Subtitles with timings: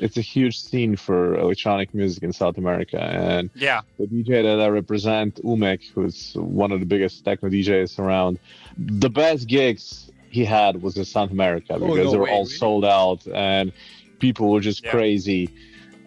[0.00, 4.60] it's a huge scene for electronic music in South America, and yeah, the DJ that
[4.60, 8.38] I represent, Umek, who's one of the biggest techno DJs around,
[8.78, 12.30] the best gigs he had was in South America because oh, no they were way,
[12.30, 12.56] all really?
[12.56, 13.72] sold out and
[14.20, 14.90] people were just yeah.
[14.90, 15.50] crazy.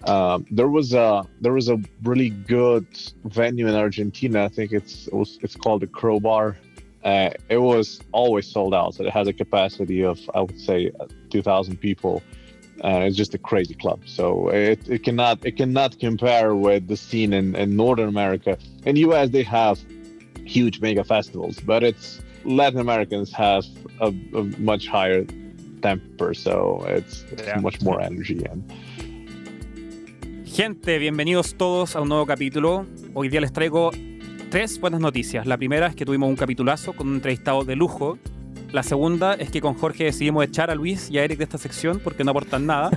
[0.06, 2.88] Um, there was a there was a really good
[3.26, 4.46] venue in Argentina.
[4.46, 6.56] I think it's it was, it's called the Crobar.
[7.04, 10.90] Uh, it was always sold out, so it has a capacity of I would say
[11.00, 12.24] uh, 2,000 people.
[12.82, 14.02] Uh, it's just a crazy club.
[14.06, 18.58] So it, it cannot it cannot compare with the scene in, in Northern America.
[18.86, 19.80] In US they have
[20.46, 23.66] huge mega festivals, but it's Latin Americans have
[24.02, 25.26] a, a much higher
[25.82, 27.60] temper, so it's, it's yeah.
[27.60, 28.64] much more energy and
[30.46, 32.86] Gente, bienvenidos todos a un nuevo capítulo.
[33.16, 33.90] Hoy día les traigo
[34.52, 35.48] tres buenas noticias.
[35.48, 38.20] La primera es que tuvimos un capitulazo con un entrevistado de lujo.
[38.74, 41.60] La segunda es que con Jorge decidimos echar a Luis y a Eric de esta
[41.60, 42.90] sección porque no aportan nada.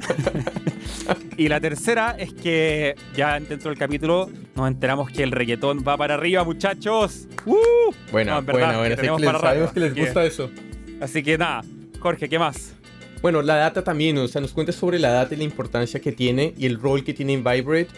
[1.37, 5.99] y la tercera es que ya dentro del capítulo nos enteramos que el reggaetón va
[5.99, 7.29] para arriba, muchachos.
[7.45, 7.57] ¡Uh!
[8.11, 10.51] Bueno, bueno, bueno, sabemos que les gusta eso.
[10.99, 11.63] Así que nada,
[12.01, 12.73] Jorge, ¿qué más?
[13.21, 16.13] Bueno, la data también, o sea, nos cuenta sobre la data y la importancia que
[16.13, 17.89] tiene y el rol que tiene en Vibrate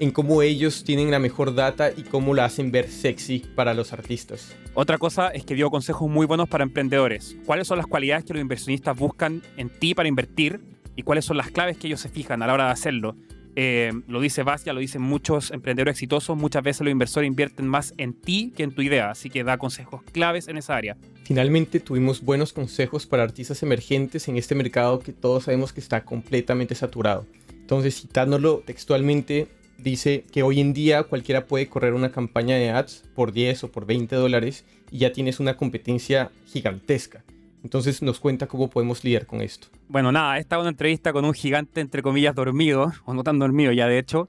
[0.00, 3.92] en cómo ellos tienen la mejor data y cómo la hacen ver sexy para los
[3.92, 4.54] artistas.
[4.74, 7.36] Otra cosa es que dio consejos muy buenos para emprendedores.
[7.46, 10.60] ¿Cuáles son las cualidades que los inversionistas buscan en ti para invertir
[10.94, 13.16] y cuáles son las claves que ellos se fijan a la hora de hacerlo?
[13.60, 17.92] Eh, lo dice Bastia, lo dicen muchos emprendedores exitosos, muchas veces los inversores invierten más
[17.96, 20.96] en ti que en tu idea, así que da consejos claves en esa área.
[21.24, 26.04] Finalmente tuvimos buenos consejos para artistas emergentes en este mercado que todos sabemos que está
[26.04, 27.26] completamente saturado.
[27.50, 33.04] Entonces, citándolo textualmente, dice que hoy en día cualquiera puede correr una campaña de ads
[33.14, 37.24] por 10 o por 20 dólares y ya tienes una competencia gigantesca.
[37.62, 39.68] Entonces nos cuenta cómo podemos lidiar con esto.
[39.88, 43.38] Bueno, nada, esta es una entrevista con un gigante, entre comillas, dormido, o no tan
[43.38, 44.28] dormido ya de hecho,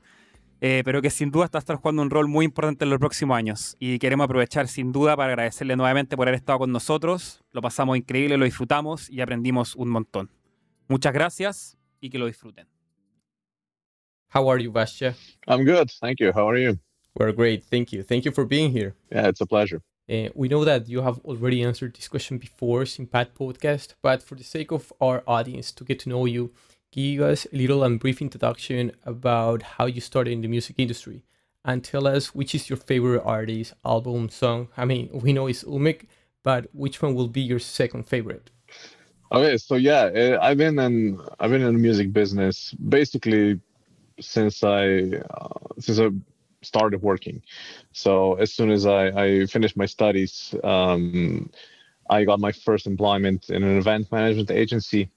[0.61, 3.37] eh, pero que sin duda está estar jugando un rol muy importante en los próximos
[3.37, 3.77] años.
[3.79, 7.43] Y queremos aprovechar sin duda para agradecerle nuevamente por haber estado con nosotros.
[7.51, 10.31] Lo pasamos increíble, lo disfrutamos y aprendimos un montón.
[10.87, 12.67] Muchas gracias y que lo disfruten.
[14.29, 15.15] How are you, Vasja?
[15.47, 16.31] I'm good, thank you.
[16.31, 16.77] How are you?
[17.15, 18.03] We're great, thank you.
[18.03, 18.93] Thank you for being here.
[19.11, 19.81] Yeah, it's a pleasure.
[20.07, 24.21] Uh, we know that you have already answered this question before in Pat Podcast, but
[24.21, 26.51] for the sake of our audience to get to know you,
[26.91, 31.23] give us a little and brief introduction about how you started in the music industry
[31.65, 34.67] and tell us which is your favorite artist, album, song.
[34.77, 36.05] I mean, we know it's Umek,
[36.43, 38.51] but which one will be your second favorite?
[39.31, 43.59] Okay, so yeah, uh, I've been in I've been in the music business basically
[44.19, 44.99] since I
[45.29, 46.09] uh, since I
[46.61, 47.41] started working.
[47.93, 51.49] So as soon as I, I finished my studies, um,
[52.09, 55.09] I got my first employment in an event management agency.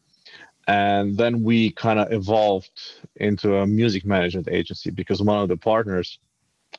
[0.68, 2.80] And then we kind of evolved
[3.16, 6.18] into a music management agency because one of the partners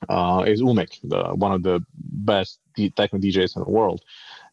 [0.07, 2.59] uh, is Umek, the, one of the best
[2.95, 4.01] techno DJs in the world.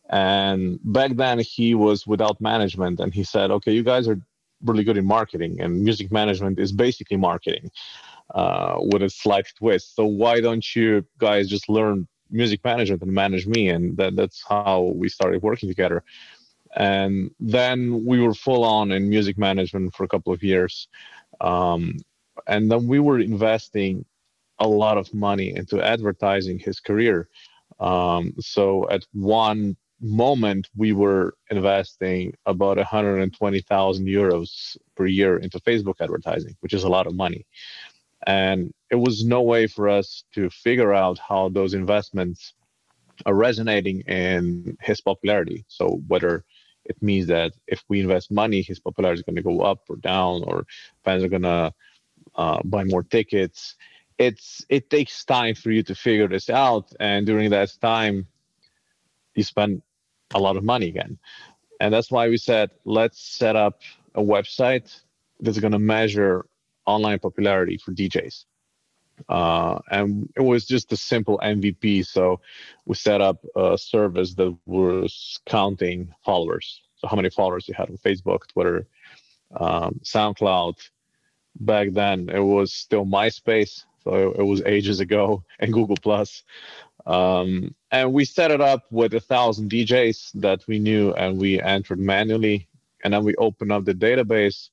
[0.08, 4.20] And back then he was without management and he said, okay, you guys are
[4.64, 7.70] really good in marketing and music management is basically marketing
[8.34, 9.96] uh, with a slight twist.
[9.96, 13.68] So why don't you guys just learn music management and manage me?
[13.68, 16.04] And that, that's how we started working together.
[16.76, 20.88] And then we were full on in music management for a couple of years.
[21.40, 21.96] Um,
[22.46, 24.04] and then we were investing
[24.58, 27.28] a lot of money into advertising his career.
[27.80, 36.00] Um, so at one moment, we were investing about 120,000 euros per year into Facebook
[36.00, 37.46] advertising, which is a lot of money.
[38.26, 42.54] And it was no way for us to figure out how those investments
[43.26, 45.64] are resonating in his popularity.
[45.68, 46.44] So whether
[46.84, 49.96] it means that if we invest money his popularity is going to go up or
[49.96, 50.66] down or
[51.04, 51.72] fans are going to
[52.34, 53.76] uh, buy more tickets.
[54.18, 56.92] It's it takes time for you to figure this out.
[57.00, 58.26] And during that time
[59.34, 59.82] you spend
[60.34, 61.18] a lot of money again
[61.80, 63.80] and that's why we said let's set up
[64.14, 65.00] a website
[65.40, 66.46] that's going to measure
[66.86, 68.44] online popularity for DJs.
[69.28, 72.06] Uh, and it was just a simple MVP.
[72.06, 72.40] So
[72.86, 76.82] we set up a service that was counting followers.
[76.96, 78.86] So how many followers you had on Facebook, Twitter,
[79.58, 80.76] um, SoundCloud.
[81.58, 86.42] Back then, it was still MySpace, so it was ages ago, and Google Plus.
[87.06, 91.60] Um, and we set it up with a thousand DJs that we knew, and we
[91.60, 92.68] entered manually.
[93.02, 94.68] And then we opened up the database,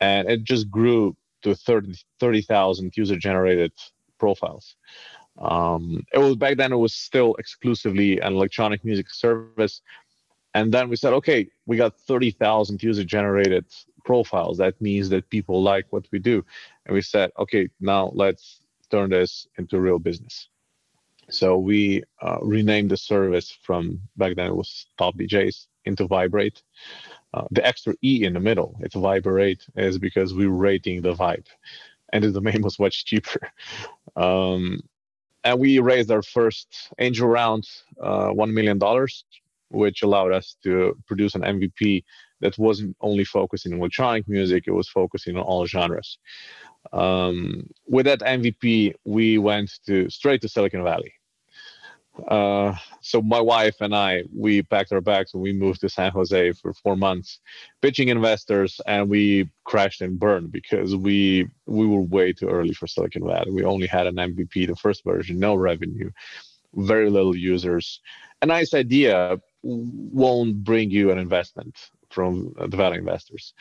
[0.00, 3.72] and it just grew to 30 30,000 user generated
[4.18, 4.76] profiles.
[5.38, 9.82] Um, it was back then it was still exclusively an electronic music service.
[10.54, 13.64] And then we said, okay, we got 30,000 user generated
[14.04, 14.58] profiles.
[14.58, 16.44] That means that people like what we do.
[16.86, 18.60] And we said, okay, now let's
[18.94, 20.48] turn this into real business.
[21.30, 26.62] So we uh, renamed the service from back then it was Top DJs into Viberate.
[27.32, 31.46] Uh, the extra E in the middle, it's Viberate, is because we're rating the vibe,
[32.12, 33.40] and the domain was much cheaper.
[34.16, 34.78] Um,
[35.42, 36.68] and we raised our first
[37.00, 37.64] angel round,
[38.00, 39.24] uh, one million dollars,
[39.70, 42.04] which allowed us to produce an MVP
[42.44, 46.18] that wasn't only focusing on electronic music; it was focusing on all genres.
[46.92, 51.12] Um, with that MVP, we went to straight to Silicon Valley.
[52.28, 56.12] Uh, so my wife and I, we packed our bags and we moved to San
[56.12, 57.40] Jose for four months,
[57.82, 62.86] pitching investors, and we crashed and burned because we we were way too early for
[62.86, 63.50] Silicon Valley.
[63.50, 66.10] We only had an MVP, the first version, no revenue,
[66.74, 68.00] very little users.
[68.42, 71.74] A nice idea won't bring you an investment
[72.14, 73.54] from the value investors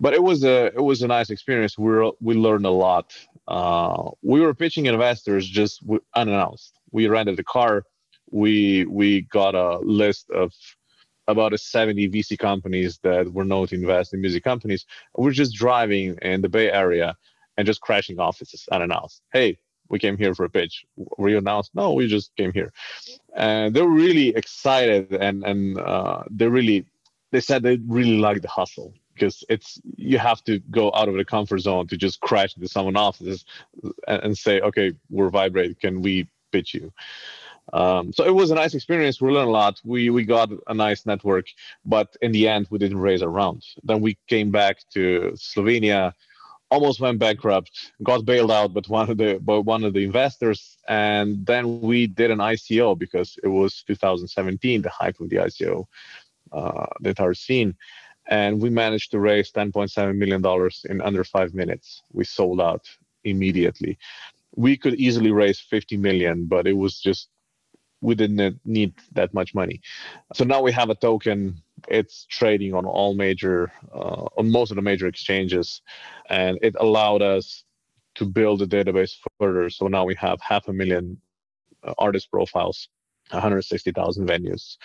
[0.00, 1.78] but it was a it was a nice experience.
[1.78, 3.14] We were, we learned a lot.
[3.46, 5.82] Uh, we were pitching investors just
[6.14, 6.78] unannounced.
[6.90, 7.84] We rented a car.
[8.30, 10.52] We we got a list of
[11.26, 14.84] about a 70 VC companies that were known to invest in music companies.
[15.16, 17.16] We're just driving in the Bay Area
[17.56, 19.22] and just crashing offices unannounced.
[19.32, 19.58] Hey,
[19.88, 20.84] we came here for a pitch.
[20.96, 21.70] Were you announced?
[21.74, 22.72] No, we just came here.
[23.34, 26.84] And they were really excited and and uh, they really
[27.34, 31.16] they said they really liked the hustle because it's you have to go out of
[31.16, 33.44] the comfort zone to just crash into someone and,
[34.06, 35.80] and say, okay, we're viberate.
[35.80, 36.92] Can we pitch you?
[37.72, 39.20] Um, so it was a nice experience.
[39.20, 39.80] We learned a lot.
[39.84, 41.46] We we got a nice network,
[41.84, 43.64] but in the end, we didn't raise a round.
[43.82, 46.12] Then we came back to Slovenia,
[46.70, 50.76] almost went bankrupt, got bailed out, but one of the by one of the investors,
[50.88, 55.86] and then we did an ICO because it was 2017, the hype of the ICO,
[56.52, 56.86] uh,
[57.18, 57.74] are seen.
[58.28, 62.02] and we managed to raise 10.7 million dollars in under five minutes.
[62.12, 62.84] We sold out
[63.24, 63.98] immediately.
[64.56, 67.28] We could easily raise 50 million, but it was just
[68.00, 69.80] we didn't need that much money.
[70.34, 71.56] So now we have a token.
[71.88, 75.80] It's trading on all major, uh, on most of the major exchanges,
[76.28, 77.64] and it allowed us
[78.16, 79.70] to build the database further.
[79.70, 81.18] So now we have half a million
[81.82, 82.88] uh, artist profiles
[83.30, 84.76] 160,000 venues.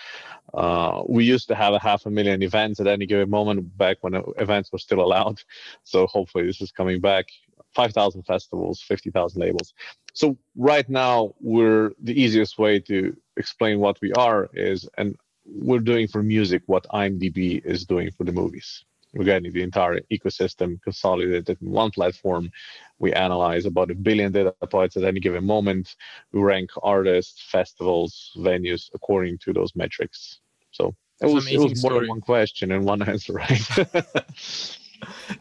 [0.54, 3.98] Uh, we used to have a half a million events at any given moment back
[4.00, 5.40] when events were still allowed.
[5.84, 7.26] So hopefully this is coming back.
[7.74, 9.74] 5,000 festivals, 50,000 labels.
[10.12, 15.78] So right now we're the easiest way to explain what we are is, and we're
[15.78, 20.80] doing for music what IMDb is doing for the movies we're getting the entire ecosystem
[20.82, 22.50] consolidated in one platform.
[22.98, 25.96] We analyze about a billion data points at any given moment.
[26.32, 30.38] We rank artists, festivals, venues according to those metrics.
[30.70, 32.00] So it was, it was more story.
[32.00, 33.60] than one question and one answer, right?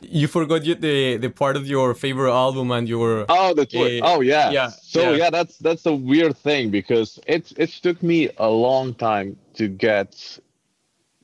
[0.02, 3.64] you forgot the the part of your favorite album and your oh the
[4.02, 5.18] uh, oh yeah yeah so yeah.
[5.18, 9.68] yeah that's that's a weird thing because it it took me a long time to
[9.68, 10.40] get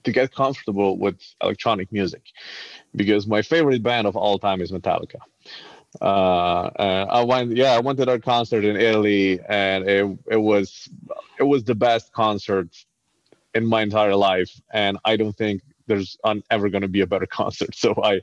[0.05, 2.23] to get comfortable with electronic music
[2.95, 5.19] because my favorite band of all time is Metallica.
[6.01, 10.37] Uh, uh, I went, yeah, I went to their concert in Italy, and it it
[10.37, 10.89] was
[11.39, 12.67] it was the best concert
[13.53, 16.17] in my entire life, and I don't think there's
[16.49, 17.75] ever going to be a better concert.
[17.75, 18.21] So I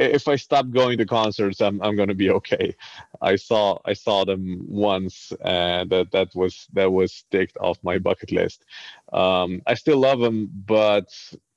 [0.00, 2.74] if I stop going to concerts, I'm I'm gonna be okay.
[3.20, 7.98] I saw I saw them once, and that that was that was ticked off my
[7.98, 8.64] bucket list.
[9.12, 11.08] Um, I still love them, but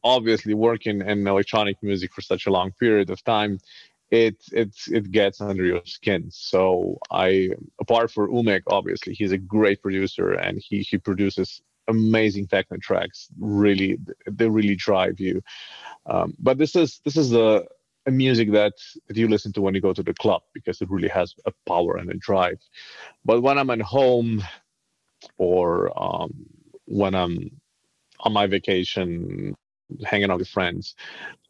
[0.03, 3.60] obviously working in electronic music for such a long period of time,
[4.12, 6.29] it it it gets under your skin.
[6.29, 12.48] So I, apart for Umek, obviously he's a great producer and he he produces amazing
[12.48, 13.29] techno tracks.
[13.39, 13.98] Really,
[14.29, 15.41] they really drive you.
[16.06, 17.63] Um, but this is this is a
[18.12, 18.74] music that,
[19.07, 21.51] that you listen to when you go to the club because it really has a
[21.67, 22.60] power and a drive.
[23.25, 24.43] But when I'm at home
[25.38, 26.45] or um,
[26.86, 27.62] when I'm
[28.19, 29.55] on my vacation,
[30.05, 30.95] hanging out with friends,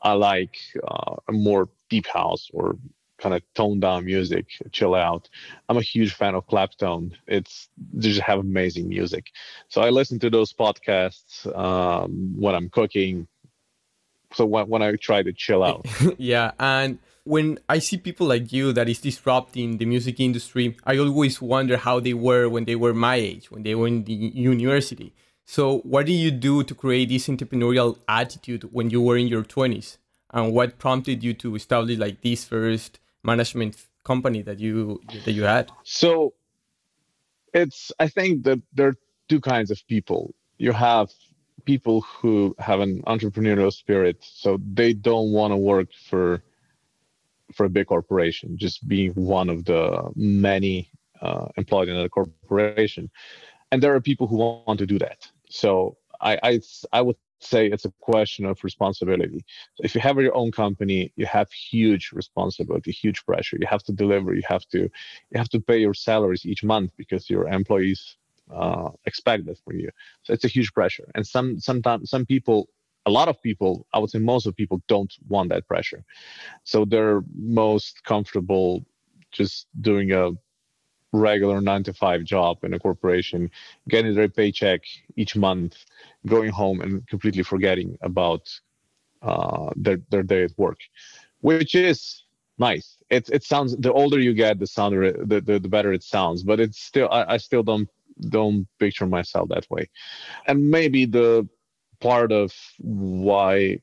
[0.01, 0.57] I like
[0.88, 2.77] uh, a more deep house or
[3.19, 5.29] kind of toned down music, chill out.
[5.69, 7.13] I'm a huge fan of Claptone.
[7.27, 9.27] It's they just have amazing music.
[9.69, 13.27] So I listen to those podcasts um, when I'm cooking,
[14.34, 15.86] so when, when I try to chill out.
[16.18, 20.98] yeah, and when I see people like you that is disrupting the music industry, I
[20.98, 24.13] always wonder how they were when they were my age, when they were in the
[24.13, 25.13] university.
[25.46, 29.44] So, what did you do to create this entrepreneurial attitude when you were in your
[29.44, 29.98] 20s?
[30.32, 35.44] And what prompted you to establish like this first management company that you that you
[35.44, 35.72] had?
[35.84, 36.34] So,
[37.54, 38.96] it's I think that there are
[39.30, 40.34] two kinds of people.
[40.58, 41.12] You have
[41.65, 46.43] people who have an entrepreneurial spirit, so they don't want to work for
[47.53, 50.89] for a big corporation, just being one of the many
[51.22, 53.10] uh, employed in a corporation.
[53.72, 55.29] And there are people who want to do that.
[55.50, 59.43] So I, I, I would say it's a question of responsibility.
[59.75, 63.57] So if you have your own company, you have huge responsibility, huge pressure.
[63.60, 64.33] You have to deliver.
[64.33, 68.17] You have to, you have to pay your salaries each month because your employees
[68.51, 69.89] uh, expect that from you.
[70.23, 71.09] So it's a huge pressure.
[71.15, 72.69] And some sometimes some people
[73.05, 76.03] a lot of people, I would say most of people don't want that pressure.
[76.63, 78.85] So they're most comfortable
[79.31, 80.31] just doing a
[81.12, 83.51] regular nine to five job in a corporation,
[83.89, 84.81] getting their paycheck
[85.15, 85.75] each month,
[86.25, 88.50] going home and completely forgetting about
[89.21, 90.79] uh, their, their day at work,
[91.41, 92.23] which is
[92.57, 92.97] nice.
[93.09, 96.41] It, it sounds, the older you get, the sounder, the, the, the better it sounds,
[96.43, 97.89] but it's still, I, I still don't,
[98.29, 99.89] don't picture myself that way.
[100.48, 101.48] And maybe the
[102.00, 103.79] part of why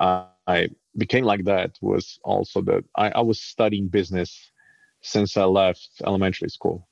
[0.00, 4.50] I became like that was also that I, I was studying business
[5.00, 6.88] since I left elementary school.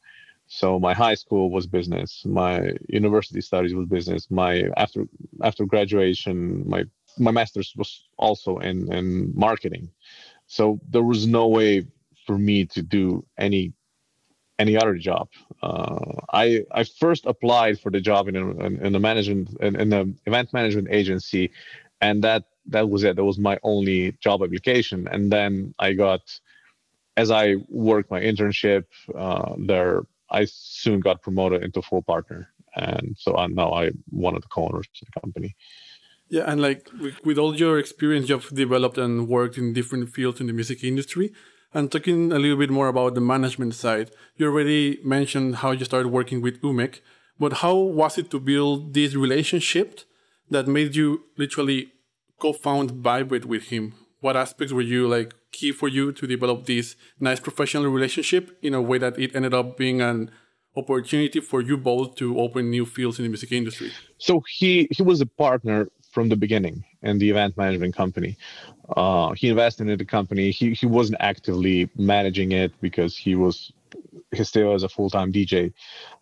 [0.46, 2.22] So my high school was business.
[2.24, 4.28] My university studies was business.
[4.30, 5.06] My after
[5.42, 6.84] after graduation, my
[7.18, 9.90] my master's was also in in marketing.
[10.46, 11.86] So there was no way
[12.26, 13.72] for me to do any
[14.58, 15.28] any other job.
[15.62, 19.90] Uh, I I first applied for the job in a, in, the management in, in
[19.90, 21.50] the event management agency,
[22.00, 23.16] and that that was it.
[23.16, 25.06] That was my only job application.
[25.08, 26.22] And then I got,
[27.16, 33.16] as I worked my internship uh, there, I soon got promoted into full partner, and
[33.18, 35.56] so I'm now I one of the co-owners of the company.
[36.30, 36.88] Yeah, and like
[37.24, 41.32] with all your experience, you've developed and worked in different fields in the music industry.
[41.72, 45.84] And talking a little bit more about the management side, you already mentioned how you
[45.84, 47.00] started working with Umek,
[47.38, 50.00] but how was it to build this relationship
[50.50, 51.92] that made you literally
[52.40, 53.94] co-found Viberate with him?
[54.20, 58.74] What aspects were you like key for you to develop this nice professional relationship in
[58.74, 60.30] a way that it ended up being an
[60.76, 63.92] opportunity for you both to open new fields in the music industry?
[64.18, 68.36] So he he was a partner from the beginning in the event management company.
[68.96, 70.50] Uh, he invested in the company.
[70.50, 73.72] He he wasn't actively managing it because he was
[74.32, 75.72] he still as a full-time DJ.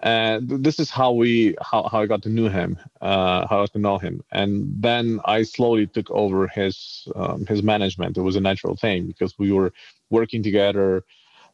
[0.01, 3.63] And this is how we how, how I got to know him, uh, how I
[3.63, 4.23] got to know him.
[4.33, 8.17] And then I slowly took over his um, his management.
[8.17, 9.73] It was a natural thing because we were
[10.11, 11.05] working together.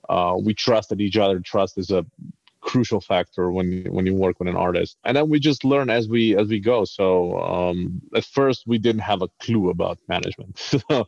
[0.08, 1.40] Uh, we trusted each other.
[1.40, 2.04] Trust is a
[2.64, 4.96] crucial factor when when you work with an artist.
[5.04, 6.84] And then we just learn as we as we go.
[6.84, 10.54] So um, at first we didn't have a clue about management.
[10.90, 11.06] So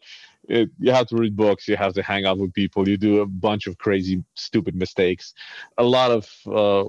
[0.48, 3.20] it, you have to read books you have to hang out with people you do
[3.20, 5.34] a bunch of crazy stupid mistakes.
[5.76, 6.22] A lot of
[6.60, 6.84] uh,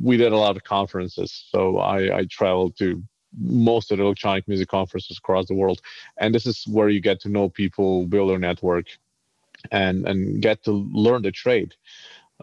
[0.00, 1.30] we did a lot of conferences.
[1.52, 3.02] So i i traveled to
[3.36, 5.80] most of the electronic music conferences across the world.
[6.20, 8.86] And this is where you get to know people build your network
[9.70, 10.72] and and get to
[11.06, 11.74] learn the trade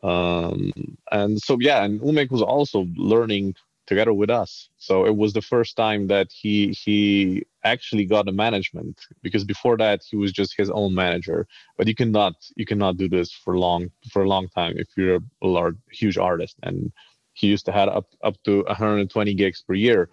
[0.03, 0.71] um,
[1.11, 3.55] and so yeah and umek was also learning
[3.91, 4.69] together with us.
[4.77, 9.77] So it was the first time that he he actually got a management because before
[9.77, 11.39] that he was just his own manager.
[11.77, 15.21] But you cannot you cannot do this for long for a long time if you're
[15.47, 16.55] a large huge artist.
[16.63, 16.91] And
[17.33, 20.09] he used to have up up to 120 gigs per year.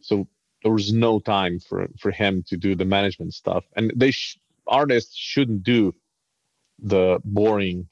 [0.00, 0.26] So
[0.62, 3.64] there was no time for for him to do the management stuff.
[3.76, 5.94] And they sh- artists shouldn't do
[6.82, 7.89] the boring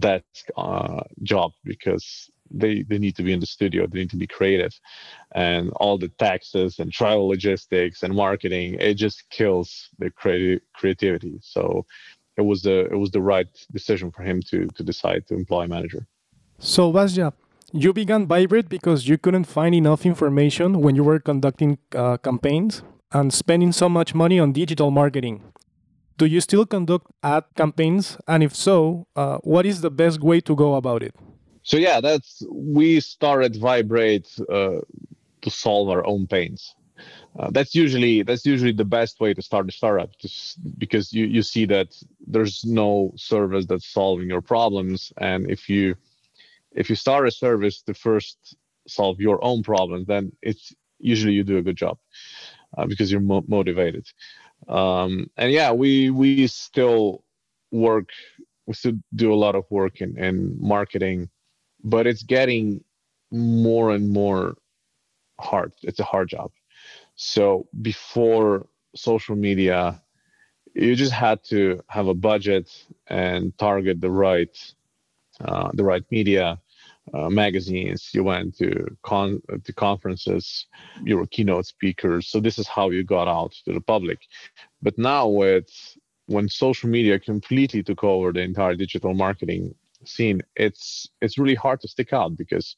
[0.00, 0.24] that
[0.56, 3.86] uh, job because they they need to be in the studio.
[3.86, 4.72] They need to be creative.
[5.34, 11.38] And all the taxes and travel logistics and marketing it just kills the creative creativity.
[11.42, 11.86] So
[12.36, 15.64] it was the it was the right decision for him to to decide to employ
[15.64, 16.06] a manager.
[16.58, 17.32] So Vasja,
[17.72, 22.82] you began Viberate because you couldn't find enough information when you were conducting uh, campaigns
[23.12, 25.42] and spending so much money on digital marketing
[26.16, 28.16] do you still conduct ad campaigns?
[28.26, 31.14] And if so, uh, what is the best way to go about it?
[31.62, 34.80] So yeah, that's we started Viberate uh,
[35.42, 36.74] to solve our own pains.
[37.38, 41.26] Uh, that's usually that's usually the best way to start a startup, just because you
[41.26, 41.88] you see that
[42.26, 45.94] there's no service that's solving your problems, and if you
[46.72, 48.56] if you start a service to first
[48.86, 51.98] solve your own problems, then it's usually you do a good job
[52.78, 54.06] uh, because you're mo- motivated
[54.68, 57.24] um, and yeah we we still
[57.70, 58.08] work
[58.66, 61.28] we still do a lot of work in, in marketing
[61.84, 62.82] but it's getting
[63.30, 64.56] more and more
[65.40, 65.72] hard.
[65.82, 66.50] It's a hard job.
[67.14, 70.02] So before social media
[70.74, 72.70] you just had to have a budget
[73.06, 74.74] and target the right
[75.40, 76.60] uh, the right media
[77.14, 80.66] uh, magazines, you went to con to conferences,
[81.04, 82.28] you were keynote speakers.
[82.28, 84.18] So this is how you got out to the public.
[84.82, 85.68] But now with
[86.26, 91.80] when social media completely took over the entire digital marketing scene, it's it's really hard
[91.82, 92.76] to stick out because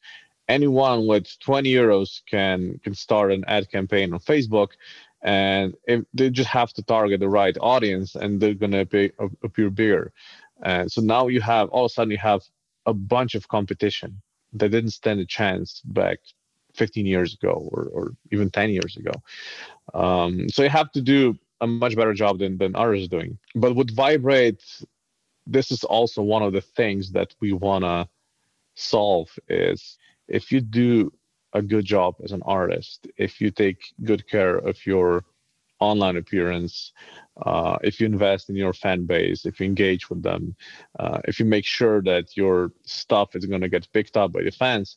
[0.48, 4.68] anyone with 20 euros can can start an ad campaign on Facebook,
[5.22, 9.10] and if they just have to target the right audience, and they're gonna appear,
[9.42, 10.12] appear bigger.
[10.62, 12.42] And so now you have all of a sudden you have
[12.88, 14.20] a bunch of competition
[14.54, 16.18] that didn't stand a chance back
[16.74, 19.12] 15 years ago or, or even 10 years ago.
[19.94, 23.38] Um, so you have to do a much better job than, than others doing.
[23.54, 24.62] But with Viberate,
[25.46, 28.08] this is also one of the things that we want to
[28.74, 31.12] solve is if you do
[31.52, 35.24] a good job as an artist, if you take good care of your
[35.80, 36.92] online appearance,
[37.42, 40.56] uh, if you invest in your fan base, if you engage with them,
[40.98, 44.42] uh, if you make sure that your stuff is going to get picked up by
[44.42, 44.96] the fans,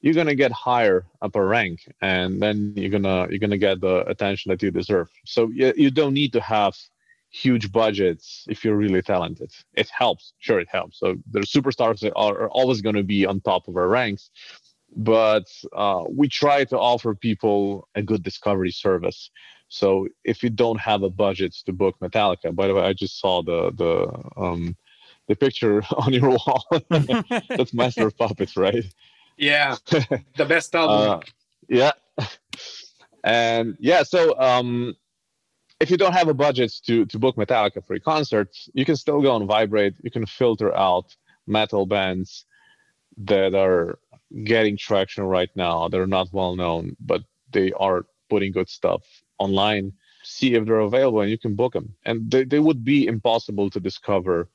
[0.00, 3.80] you're going to get higher up a rank, and then you're gonna you're gonna get
[3.80, 5.08] the attention that you deserve.
[5.26, 6.74] So you, you don't need to have
[7.30, 9.52] huge budgets if you're really talented.
[9.74, 10.98] It helps, sure, it helps.
[10.98, 14.30] So the superstars are, are always going to be on top of our ranks,
[14.96, 19.30] but uh, we try to offer people a good discovery service.
[19.70, 23.20] So if you don't have a budget to book Metallica, by the way, I just
[23.20, 24.76] saw the the um,
[25.28, 26.66] the picture on your wall.
[27.48, 28.84] That's Master of Puppets, right?
[29.36, 31.20] Yeah, the best album.
[31.20, 31.20] Uh,
[31.68, 31.92] yeah,
[33.22, 34.02] and yeah.
[34.02, 34.96] So um,
[35.78, 38.96] if you don't have a budget to to book Metallica for a concert, you can
[38.96, 39.94] still go on Viberate.
[40.02, 41.14] You can filter out
[41.46, 42.44] metal bands
[43.18, 44.00] that are
[44.42, 45.86] getting traction right now.
[45.88, 47.22] They're not well known, but
[47.52, 49.02] they are putting good stuff
[49.40, 49.92] online,
[50.22, 51.94] see if they're available, and you can book them.
[52.04, 54.48] And they, they would be impossible to discover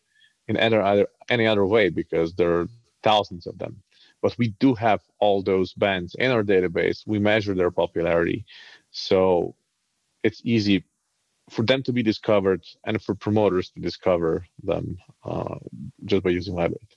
[0.48, 2.68] in any other, any other way because there are
[3.04, 3.82] thousands of them.
[4.22, 7.06] But we do have all those bands in our database.
[7.06, 8.46] We measure their popularity.
[8.92, 9.56] So
[10.24, 10.84] it's easy
[11.50, 15.56] for them to be discovered and for promoters to discover them uh,
[16.06, 16.96] just by using Viberate.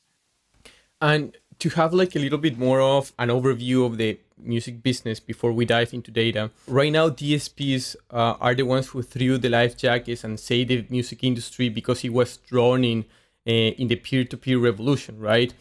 [1.01, 5.19] And to have like a little bit more of an overview of the music business
[5.21, 6.51] before we dive into data.
[6.67, 10.87] Right now, DSPs uh, are the ones who threw the life jackets and saved the
[10.89, 13.05] music industry because it was drowning
[13.47, 15.53] uh, in the peer-to-peer revolution, right?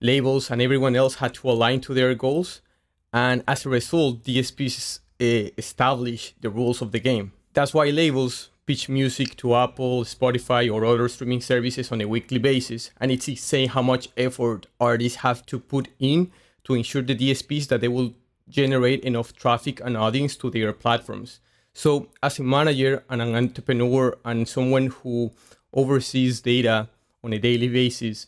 [0.00, 2.60] Labels and everyone else had to align to their goals,
[3.12, 7.32] and as a result, DSPs uh, established the rules of the game.
[7.54, 12.38] That's why labels pitch music to Apple, Spotify, or other streaming services on a weekly
[12.38, 16.32] basis, and it's insane how much effort artists have to put in
[16.64, 18.12] to ensure the DSPs that they will
[18.48, 21.40] generate enough traffic and audience to their platforms.
[21.72, 25.30] So, as a manager and an entrepreneur and someone who
[25.72, 26.88] oversees data
[27.22, 28.26] on a daily basis,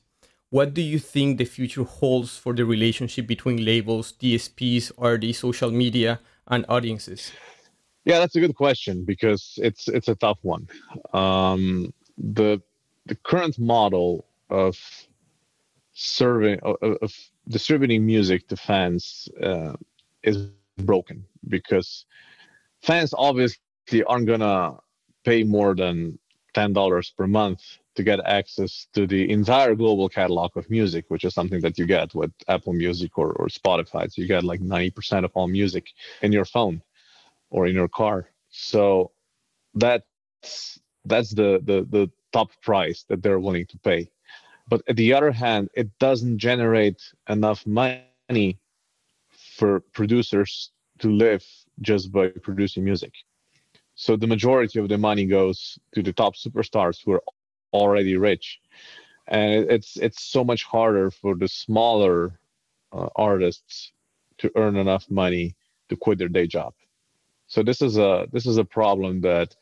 [0.50, 5.70] what do you think the future holds for the relationship between labels, DSPs, artists, social
[5.70, 7.32] media, and audiences?
[8.08, 10.66] Yeah, that's a good question because it's it's a tough one.
[11.12, 12.62] Um, the
[13.04, 14.78] the current model of
[15.92, 17.12] serving of, of
[17.48, 19.74] distributing music to fans uh,
[20.22, 22.06] is broken because
[22.80, 24.78] fans obviously aren't gonna
[25.22, 26.18] pay more than
[26.54, 27.60] ten dollars per month
[27.94, 31.84] to get access to the entire global catalog of music, which is something that you
[31.84, 34.10] get with Apple Music or, or Spotify.
[34.10, 35.88] So you get like 90% of all music
[36.22, 36.80] in your phone
[37.50, 38.30] or in your car.
[38.50, 39.12] So
[39.74, 44.10] that's that's the the the top price that they're willing to pay.
[44.68, 48.58] But at the other hand, it doesn't generate enough money
[49.30, 51.44] for producers to live
[51.80, 53.12] just by producing music.
[53.94, 57.22] So the majority of the money goes to the top superstars who are
[57.72, 58.60] already rich,
[59.26, 62.38] and it's it's so much harder for the smaller
[62.92, 63.92] uh, artists
[64.38, 65.56] to earn enough money
[65.88, 66.74] to quit their day job.
[67.48, 69.56] So this is a this is a problem that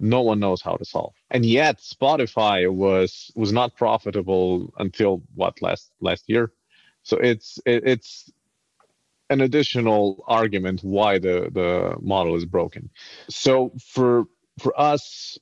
[0.00, 1.14] no one knows how to solve.
[1.30, 6.52] And yet Spotify was was not profitable until what last last year.
[7.02, 8.30] So it's it, it's
[9.30, 12.90] an additional argument why the the model is broken.
[13.28, 14.26] So for
[14.58, 15.38] for us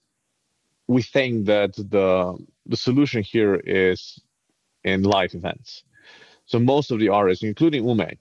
[0.87, 4.20] we think that the the solution here is
[4.85, 5.82] in live events.
[6.46, 8.18] So most of the artists, including Umek,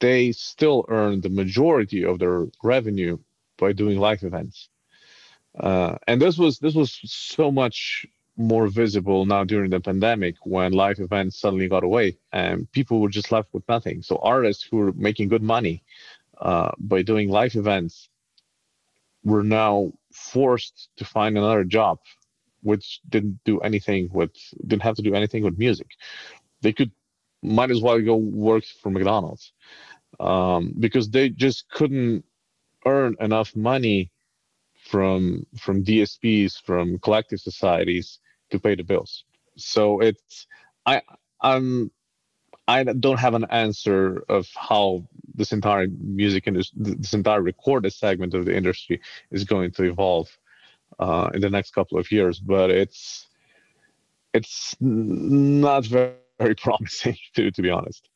[0.00, 3.18] they still earn the majority of their revenue
[3.58, 4.68] by doing live events.
[5.58, 8.06] Uh, and this was this was so much
[8.36, 13.08] more visible now during the pandemic when live events suddenly got away and people were
[13.08, 14.00] just left with nothing.
[14.00, 15.82] So artists who were making good money
[16.40, 18.08] uh, by doing live events
[19.24, 21.98] were now forced to find another job,
[22.62, 24.30] which didn't do anything with
[24.64, 25.88] didn't have to do anything with music.
[26.62, 26.92] They could
[27.42, 29.52] might as well go work for McDonald's
[30.20, 32.24] um, because they just couldn't
[32.86, 34.10] earn enough money
[34.88, 38.18] from from DSPs, from collective societies
[38.50, 39.24] to pay the bills.
[39.56, 40.46] So it's
[40.86, 41.02] I
[41.42, 41.90] I'm
[42.66, 48.34] I don't have an answer of how this entire music industry, this entire recorded segment
[48.34, 50.28] of the industry is going to evolve
[50.98, 53.26] uh, in the next couple of years, but it's
[54.34, 58.08] it's not very, very promising to to be honest.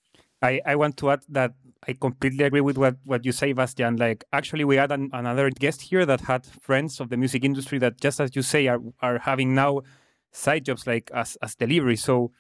[0.43, 1.55] I, I want to add that
[1.87, 3.97] I completely agree with what, what you say, Bastian.
[3.97, 7.79] Like, actually, we had an, another guest here that had friends of the music industry
[7.79, 9.83] that, just as you say, are, are having now
[10.31, 11.97] side jobs like as, as delivery.
[11.97, 12.31] So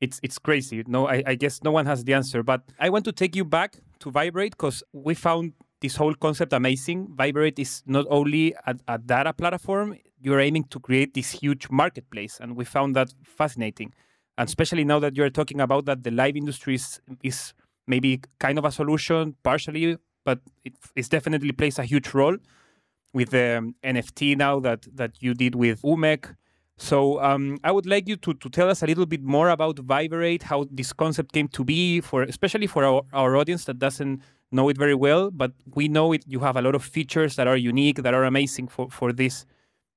[0.00, 0.82] it's it's crazy.
[0.86, 2.42] No, I, I guess no one has the answer.
[2.42, 6.52] But I want to take you back to Viberate because we found this whole concept
[6.52, 7.08] amazing.
[7.16, 12.38] Viberate is not only a, a data platform, you're aiming to create this huge marketplace.
[12.40, 13.94] And we found that fascinating.
[14.36, 17.54] And especially now that you're talking about that the live industry is, is
[17.86, 22.36] maybe kind of a solution partially, but it, it definitely plays a huge role
[23.12, 26.36] with the um, NFT now that that you did with Umek.
[26.78, 29.76] So um, I would like you to, to tell us a little bit more about
[29.76, 34.22] Viberate, how this concept came to be, for especially for our, our audience that doesn't
[34.50, 36.24] know it very well, but we know it.
[36.26, 39.44] You have a lot of features that are unique, that are amazing for, for this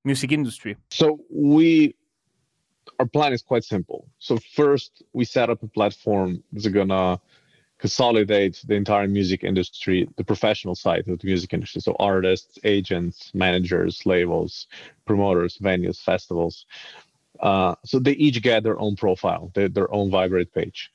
[0.03, 0.77] music industry.
[0.91, 1.95] So we
[2.99, 4.07] our plan is quite simple.
[4.19, 7.19] So first we set up a platform that's gonna
[7.77, 11.81] consolidate the entire music industry, the professional side of the music industry.
[11.81, 14.67] So artists, agents, managers, labels,
[15.05, 16.65] promoters, venues, festivals.
[17.39, 20.91] Uh, so they each get their own profile, their, their own Viberate page.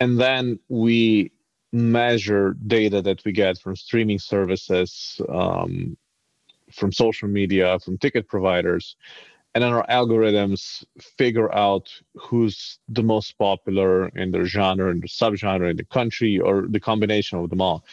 [0.00, 1.32] And then we
[1.72, 5.96] measure data that we get from streaming services, um,
[6.70, 8.96] from social media, from ticket providers,
[9.54, 10.84] and then our algorithms
[11.18, 16.38] figure out who's the most popular in their genre in the subgenre in the country
[16.38, 17.84] or the combination of them all.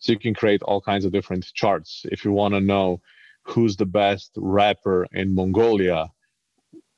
[0.00, 2.04] So you can create all kinds of different charts.
[2.12, 3.00] If you want to know
[3.42, 6.10] who's the best rapper in mongolia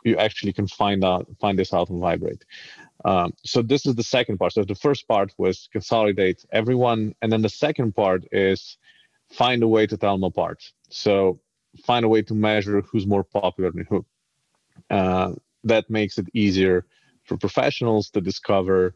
[0.04, 2.44] you actually can find out find this out on viberate.
[3.04, 4.52] Um, so this is the second part.
[4.52, 7.14] So the first part was consolidate everyone.
[7.22, 8.76] And then the second part is
[9.30, 10.62] find a way to tell them apart.
[10.90, 11.40] So
[11.84, 14.04] find a way to measure who's more popular than who.
[14.90, 15.32] Uh,
[15.64, 16.86] that makes it easier
[17.24, 18.94] for professionals to discover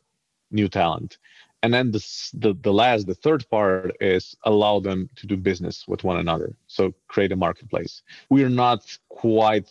[0.51, 1.19] new talent.
[1.63, 6.05] And then the, the, last, the third part is allow them to do business with
[6.05, 6.55] one another.
[6.67, 8.03] So create a marketplace.
[8.29, 9.71] We are not quite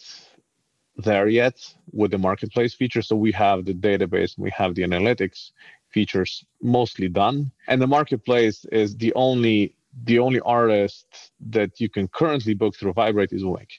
[0.97, 1.55] there yet
[1.91, 3.01] with the marketplace feature.
[3.01, 5.51] So we have the database, we have the analytics
[5.89, 7.51] features mostly done.
[7.67, 12.93] And the marketplace is the only the only artist that you can currently book through
[12.93, 13.69] Viberate is Umek.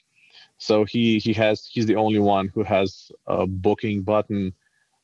[0.57, 4.53] So he he has he's the only one who has a booking button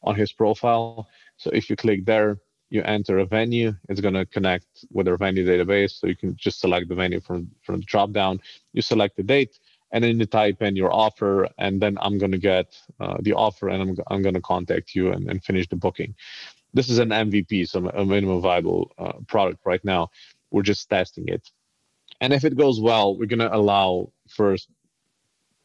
[0.03, 1.07] on his profile.
[1.37, 2.37] So if you click there,
[2.69, 3.73] you enter a venue.
[3.89, 5.99] It's gonna connect with our venue database.
[5.99, 8.39] So you can just select the venue from from the drop down.
[8.71, 9.59] You select the date,
[9.91, 13.67] and then you type in your offer, and then I'm gonna get uh, the offer,
[13.67, 16.15] and I'm I'm gonna contact you and, and finish the booking.
[16.73, 20.09] This is an MVP, so a minimum viable uh, product right now.
[20.51, 21.49] We're just testing it.
[22.19, 24.69] And if it goes well, we're going to allow first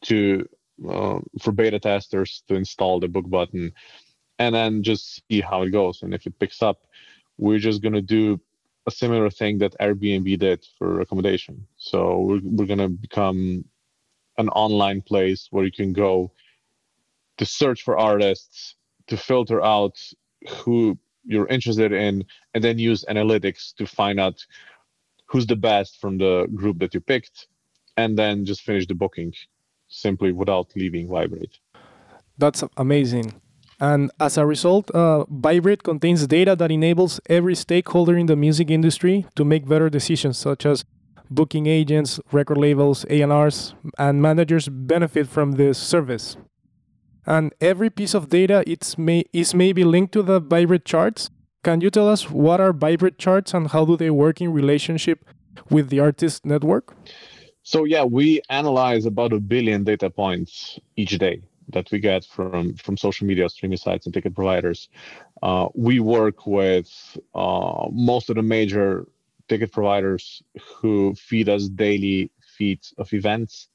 [0.05, 0.47] to
[0.87, 3.73] uh, for beta testers to install the book button
[4.39, 6.01] and then just see how it goes.
[6.03, 6.85] And if it picks up,
[7.37, 8.39] we're just going to do
[8.85, 11.67] a similar thing that Airbnb did for accommodation.
[11.77, 13.65] So we're, we're going to become
[14.37, 16.31] an online place where you can go
[17.37, 18.75] to search for artists,
[19.07, 19.97] to filter out
[20.49, 22.23] who you're interested in,
[22.53, 24.45] and then use analytics to find out
[25.27, 27.47] who's the best from the group that you picked,
[27.95, 29.33] and then just finish the booking
[29.87, 31.59] simply without leaving Viberate.
[32.37, 33.33] That's amazing.
[33.79, 38.71] And as a result, uh, Viberate contains data that enables every stakeholder in the music
[38.71, 40.83] industry to make better decisions, such as
[41.29, 46.37] booking agents, record labels, A&Rs, and managers benefit from this service.
[47.25, 51.29] And every piece of data it's may, is maybe linked to the Viberate charts,
[51.67, 55.25] can you tell us what are Viberate charts and how do they work in relationship
[55.69, 56.95] with the artist network?
[57.63, 61.41] So yeah, we analyze about a billion data points each day
[61.73, 64.87] that we get from from social media, streaming sites, and ticket providers.
[65.43, 66.89] Uh, we work with
[67.35, 69.05] uh, most of the major
[69.49, 70.41] ticket providers
[70.73, 73.67] who feed us daily feeds of events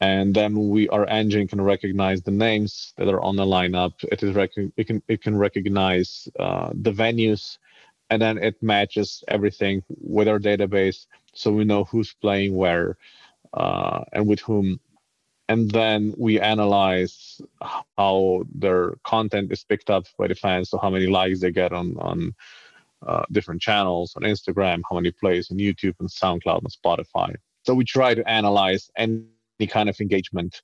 [0.00, 3.92] and then we our engine can recognize the names that are on the lineup.
[4.12, 7.58] It is rec- it can it can recognize uh, the venues
[8.10, 12.96] and then it matches everything with our database so we know who's playing where
[13.54, 14.78] uh, and with whom.
[15.48, 17.40] And then we analyze
[17.96, 21.72] how their content is picked up by the fans so how many likes they get
[21.72, 22.34] on on
[23.06, 27.34] uh, different channels on instagram how many plays on youtube and soundcloud and spotify.
[27.64, 28.90] So we try to analyze
[29.58, 30.60] any kind of engagement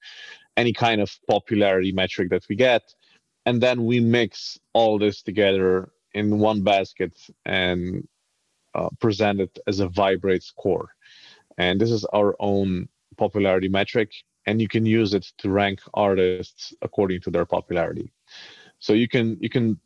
[0.56, 2.82] any kind of popularity metric that we get
[3.46, 7.12] and then we mix all this together in one basket
[7.44, 8.06] and
[8.74, 10.88] uh, present it as a viberate score.
[11.58, 14.12] And this is our own popularity metric
[14.46, 18.12] and you can use it to rank artists according to their popularity.
[18.78, 19.78] So you can you can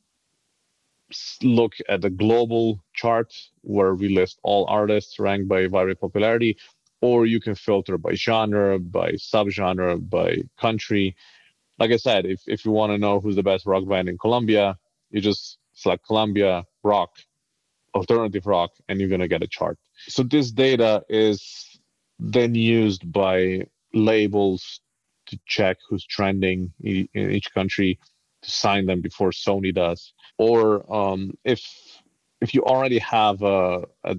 [1.42, 6.56] look at the global chart where we list all artists ranked by viberate popularity
[7.00, 11.14] or you can filter by genre by subgenre by country.
[11.78, 14.16] Like i said if, if you want to know who's the best rock band in
[14.16, 14.78] colombia
[15.10, 17.10] you just select colombia rock
[17.96, 19.78] alternative rock and you're going to get a chart.
[20.08, 21.80] So this data is
[22.18, 24.80] then used by labels
[25.26, 27.98] to check who's trending in each country
[28.42, 30.60] to sign them before Sony does, or
[30.94, 31.62] um, if
[32.40, 34.16] if you already have a, a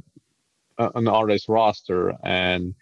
[0.77, 2.75] an artist roster and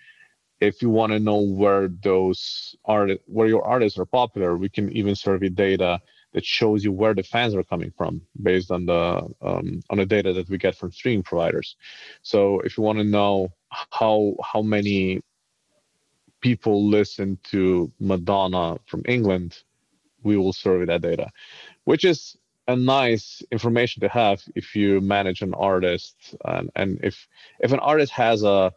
[0.62, 4.92] if you want to know where those art where your artists are popular, we can
[4.92, 6.00] even survey data
[6.34, 10.06] that shows you where the fans are coming from based on the um, on the
[10.06, 11.76] data that we get from streaming providers.
[12.22, 15.22] So if you want to know how how many
[16.42, 19.58] people listen to Madonna from England,
[20.24, 21.30] we will survey that data,
[21.84, 22.36] which is
[22.68, 27.28] a nice information to have if you manage an artist and, and if
[27.60, 28.74] if an artist has a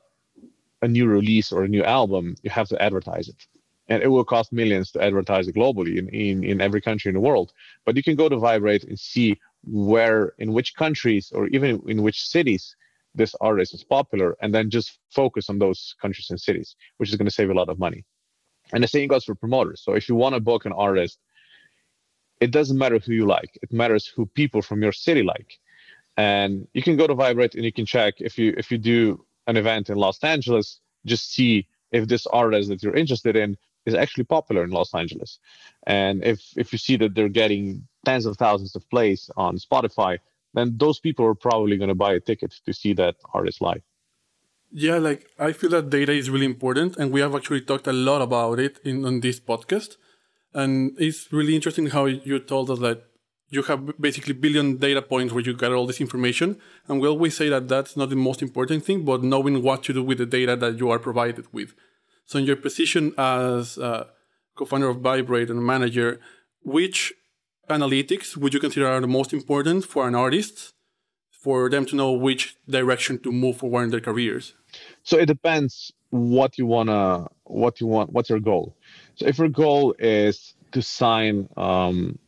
[0.83, 3.46] a new release or a new album, you have to advertise it.
[3.88, 7.14] And it will cost millions to advertise it globally in, in, in every country in
[7.14, 7.53] the world.
[7.85, 12.03] But you can go to Viberate and see where, in which countries, or even in
[12.03, 12.77] which cities
[13.14, 17.16] this artist is popular and then just focus on those countries and cities which is
[17.16, 18.05] going to save a lot of money
[18.72, 21.18] and the same goes for promoters so if you want to book an artist
[22.40, 25.59] it doesn't matter who you like it matters who people from your city like
[26.16, 29.24] and you can go to viberate and you can check if you if you do
[29.46, 33.94] an event in los angeles just see if this artist that you're interested in is
[33.94, 35.38] actually popular in los angeles
[35.87, 40.18] and if if you see that they're getting tens of thousands of plays on spotify
[40.55, 43.83] then those people are probably going to buy a ticket to see that artist live.
[44.70, 47.92] Yeah, like I feel that data is really important, and we have actually talked a
[47.92, 49.96] lot about it in on this podcast.
[50.55, 53.05] And it's really interesting how you told us that
[53.51, 57.37] you have basically billion data points where you got all this information, and we always
[57.37, 60.27] say that that's not the most important thing, but knowing what to do with the
[60.27, 61.75] data that you are provided with.
[62.27, 64.05] So, in your position as uh,
[64.55, 66.21] co-founder of Viberate and manager,
[66.63, 67.15] which
[67.71, 70.75] analytics would you consider are the most important for an artist
[71.31, 74.55] for them to know which direction to move forward in their careers?
[75.05, 78.77] So it depends what you wanna what you want what's your goal.
[79.19, 82.21] So if your goal is to sign um,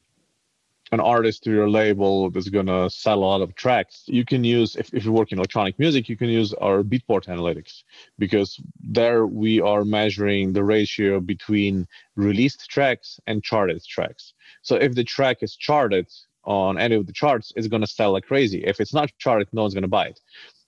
[0.90, 4.74] an artist to your label that's gonna sell a lot of tracks, you can use
[4.74, 7.84] if, if you work in electronic music, you can use our Beatport analytics
[8.18, 14.34] because there we are measuring the ratio between released tracks and charted tracks.
[14.62, 16.08] So if the track is charted
[16.42, 18.64] on any of the charts, it's gonna sell like crazy.
[18.64, 20.18] If it's not charted, no one's gonna buy it.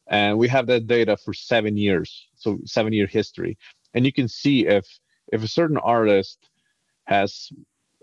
[0.07, 3.59] And we have that data for seven years, so seven year history.
[3.93, 4.87] And you can see if
[5.33, 6.39] if a certain artist
[7.05, 7.51] has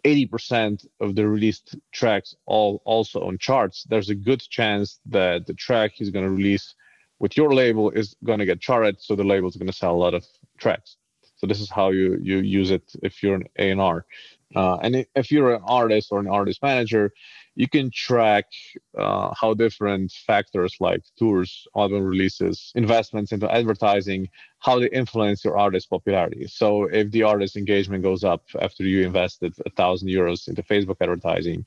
[0.03, 5.53] 80% of the released tracks all also on charts, there's a good chance that the
[5.53, 6.75] track he's going to release
[7.19, 9.93] with your label is going to get charted, so the label is going to sell
[9.93, 10.25] a lot of
[10.57, 10.97] tracks.
[11.35, 14.05] So this is how you you use it if you're an A&R.
[14.55, 17.13] Uh, and if you're an artist or an artist manager,
[17.55, 18.45] you can track
[18.97, 25.57] uh, how different factors like tours, album releases, investments into advertising, how they influence your
[25.57, 26.47] artist popularity.
[26.47, 30.97] So if the artist engagement goes up after you invested a thousand euros into Facebook
[31.01, 31.65] advertising,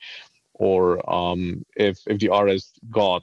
[0.55, 3.23] or um, if if the artist got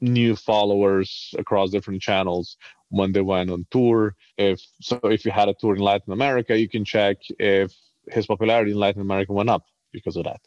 [0.00, 2.56] new followers across different channels
[2.88, 6.58] when they went on tour, if so if you had a tour in Latin America,
[6.58, 7.72] you can check if
[8.10, 10.40] his popularity in Latin America went up because of that.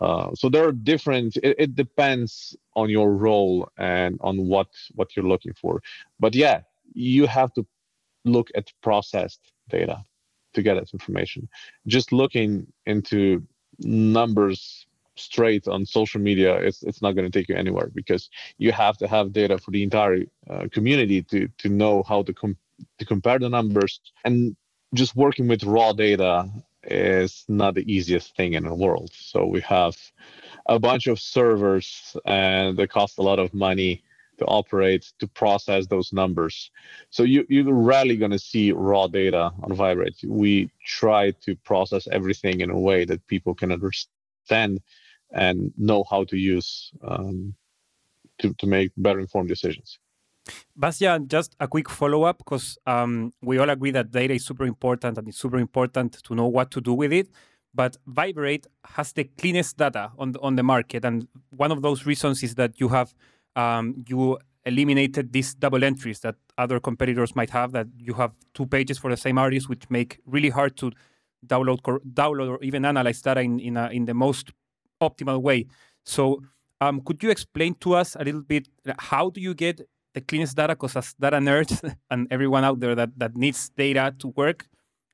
[0.00, 1.36] Uh, so there are different.
[1.36, 5.82] It, it, depends on your role and on what what you're looking for.
[6.18, 7.66] But yeah, you have to
[8.24, 10.04] look at processed data
[10.54, 11.48] to get that information.
[11.86, 13.46] Just looking into
[13.80, 18.72] numbers straight on social media, it's it's not going to take you anywhere because you
[18.72, 22.56] have to have data for the entire uh, community to to know how to com-
[22.98, 24.56] to compare the numbers and
[24.94, 26.48] just working with raw data
[26.86, 29.10] is not the easiest thing in the world.
[29.14, 29.96] So we have
[30.66, 34.02] a bunch of servers and they cost a lot of money
[34.38, 36.70] to operate to process those numbers.
[37.10, 40.24] So you you're rarely going to see raw data on Viberate.
[40.26, 44.80] We try to process everything in a way that people can understand
[45.30, 47.54] and know how to use um,
[48.38, 49.98] to to make better informed decisions.
[50.76, 54.66] Bastian, just a quick follow up because um, we all agree that data is super
[54.66, 57.28] important and it's super important to know what to do with it.
[57.74, 62.06] But Viberate has the cleanest data on the, on the market, and one of those
[62.06, 63.14] reasons is that you have
[63.56, 67.72] um, you eliminated these double entries that other competitors might have.
[67.72, 70.92] That you have two pages for the same artist, which make really hard to
[71.46, 71.80] download,
[72.12, 74.52] download or even analyze data in in, a, in the most
[75.02, 75.66] optimal way.
[76.04, 76.42] So,
[76.80, 79.80] um, could you explain to us a little bit how do you get
[80.14, 80.74] the cleanest data?
[80.74, 84.66] Because as data nerds and everyone out there that that needs data to work,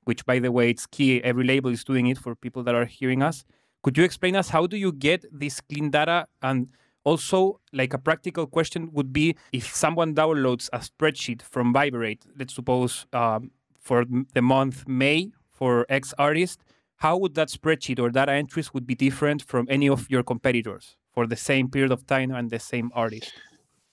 [0.04, 1.22] which by the way it's key.
[1.24, 3.44] Every label is doing it for people that are hearing us.
[3.82, 6.68] Could you explain us how do you get this clean data and
[7.04, 12.54] also, like a practical question would be if someone downloads a spreadsheet from Viberate, let's
[12.54, 16.62] suppose um, for the month May for X artist,
[16.96, 20.96] how would that spreadsheet or data entries would be different from any of your competitors
[21.10, 23.32] for the same period of time and the same artist?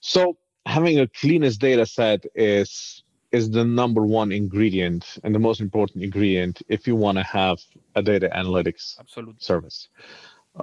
[0.00, 5.60] So having a cleanest data set is is the number one ingredient and the most
[5.60, 7.58] important ingredient if you want to have
[7.94, 9.36] a data analytics Absolutely.
[9.38, 9.88] service.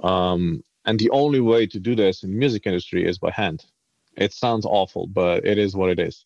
[0.02, 3.64] Um, and the only way to do this in the music industry is by hand.
[4.16, 6.24] It sounds awful, but it is what it is.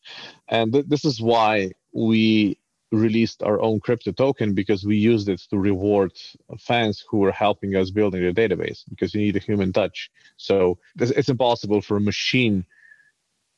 [0.48, 2.58] And th- this is why we
[2.92, 6.12] released our own crypto token because we used it to reward
[6.58, 10.10] fans who were helping us building the database because you need a human touch.
[10.36, 12.64] So it's impossible for a machine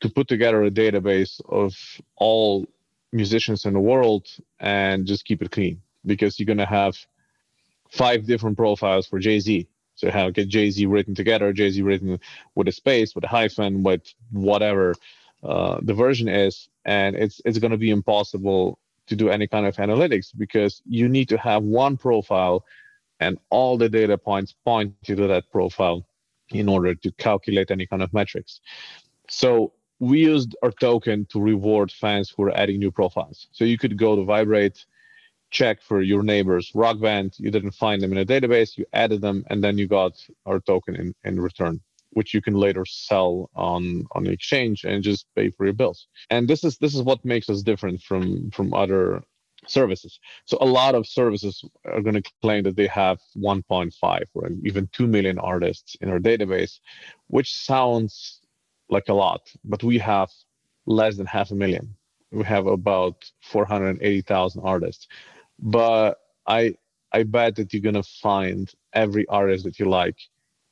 [0.03, 1.75] to put together a database of
[2.17, 2.67] all
[3.12, 4.27] musicians in the world
[4.61, 5.81] and just keep it clean.
[6.05, 6.95] Because you're going to have
[7.91, 11.83] five different profiles for Jay Z so how get Jay Z written together, Jay Z
[11.83, 12.19] written
[12.55, 14.95] with a space, with a hyphen, with whatever
[15.43, 19.67] uh, the version is, and it's it's going to be impossible to do any kind
[19.67, 22.65] of analytics because you need to have one profile,
[23.21, 26.05] and all the data points point to that profile
[26.51, 28.61] in order to calculate any kind of metrics.
[29.29, 33.47] So we used our token to reward fans who are adding new profiles.
[33.53, 34.85] So you could go to Viberate,
[35.51, 37.35] check for your neighbor's rock band.
[37.38, 40.59] You didn't find them in a database, you added them, and then you got our
[40.59, 45.27] token in, in return, which you can later sell on on the exchange and just
[45.37, 46.09] pay for your bills.
[46.31, 49.23] And this is this is what makes us different from from other
[49.69, 50.19] services.
[50.47, 54.88] So a lot of services are going to claim that they have 1.5 or even
[54.93, 56.81] 2 million artists in our database,
[57.29, 58.41] which sounds
[58.88, 60.31] like a lot, but we have
[60.87, 61.95] less than half a million.
[62.31, 65.07] We have about 480,000 artists
[65.62, 66.75] but I
[67.12, 70.16] I bet that you're gonna find every artist that you like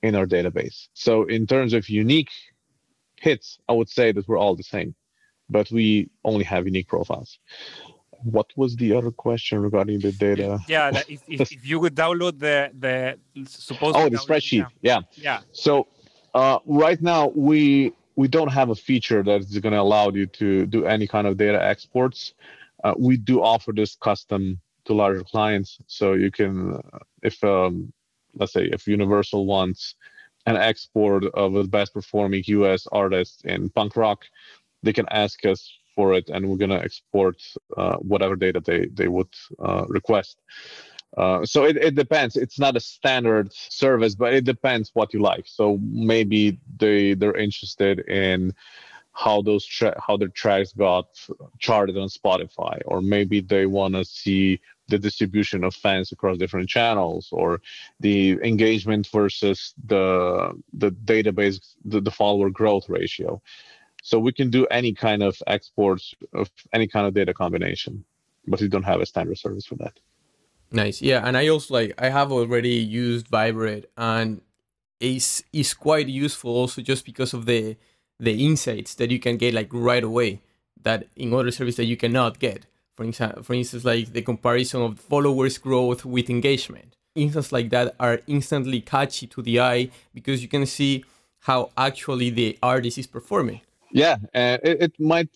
[0.02, 0.88] in our database.
[0.94, 2.30] So in terms of unique
[3.20, 4.94] hits, I would say that we're all the same,
[5.48, 7.38] but we only have unique profiles.
[8.22, 10.58] What was the other question regarding the data?
[10.68, 14.66] Yeah, if, if, if, you would download the the supposed Oh, the spreadsheet.
[14.82, 15.00] Yeah.
[15.00, 15.00] Yeah.
[15.14, 15.40] yeah.
[15.52, 15.86] So
[16.34, 20.26] uh, right now we we don't have a feature that is going to allow you
[20.26, 22.34] to do any kind of data exports.
[22.84, 25.78] Uh, we do offer this custom to larger clients.
[25.86, 26.82] So you can,
[27.22, 27.90] if um,
[28.34, 29.94] let's say if Universal wants
[30.44, 34.26] an export of the best performing US artists in punk rock,
[34.82, 35.62] they can ask us
[35.94, 37.38] for it, and we're gonna export
[37.78, 39.32] uh, whatever data they they would
[39.66, 40.36] uh, request.
[41.16, 42.36] Uh, so it, it depends.
[42.36, 45.44] It's not a standard service, but it depends what you like.
[45.46, 48.54] So maybe they they're interested in
[49.12, 51.08] how those tra- how their tracks got
[51.58, 56.68] charted on Spotify, or maybe they want to see the distribution of fans across different
[56.68, 57.60] channels, or
[57.98, 63.42] the engagement versus the the database the, the follower growth ratio.
[64.02, 68.04] So we can do any kind of exports of any kind of data combination,
[68.46, 69.98] but we don't have a standard service for that.
[70.72, 74.40] Nice, yeah, and I also like I have already used Viberate, and
[75.00, 77.76] it's is quite useful also just because of the
[78.20, 80.40] the insights that you can get like right away
[80.82, 82.66] that in other services that you cannot get.
[82.96, 86.94] For instance, for instance, like the comparison of followers growth with engagement.
[87.14, 91.04] Instances like that are instantly catchy to the eye because you can see
[91.40, 93.62] how actually the artist is performing.
[93.90, 95.30] Yeah, uh, it, it might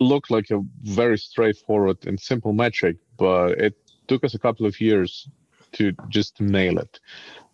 [0.00, 3.74] look like a very straightforward and simple metric, but it
[4.08, 5.28] took us a couple of years
[5.72, 7.00] to just nail it.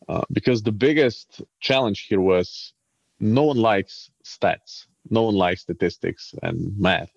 [0.08, 2.74] Uh, because the biggest challenge here was
[3.20, 7.10] no one likes stats no one likes statistics and math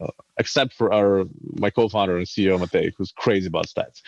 [0.00, 4.02] uh, except for our my co-founder and CEO Matej, who's crazy about stats.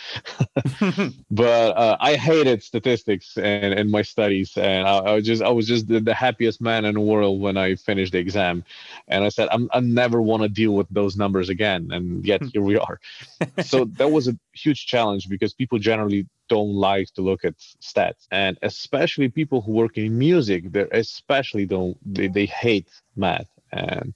[1.31, 5.51] but uh, I hated statistics and, and my studies, and I, I was just I
[5.51, 8.65] was just the, the, happiest man in the world when I finished the exam,
[9.07, 12.43] and I said I'm, I never want to deal with those numbers again, and yet
[12.53, 12.99] here we are.
[13.65, 18.27] so that was a huge challenge because people generally don't like to look at stats,
[18.33, 24.15] and especially people who work in music, they especially don't they, they hate math and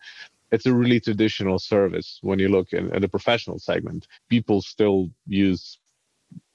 [0.52, 4.06] it's a really traditional service when you look at, at the professional segment.
[4.28, 5.78] People still use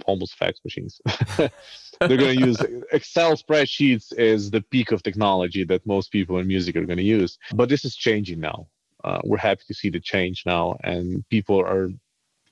[0.05, 1.01] almost fax machines.
[1.37, 2.57] They're going to use
[2.91, 7.03] Excel spreadsheets is the peak of technology that most people in music are going to
[7.03, 7.37] use.
[7.53, 8.67] But this is changing now.
[9.03, 11.89] Uh, we're happy to see the change now, and people are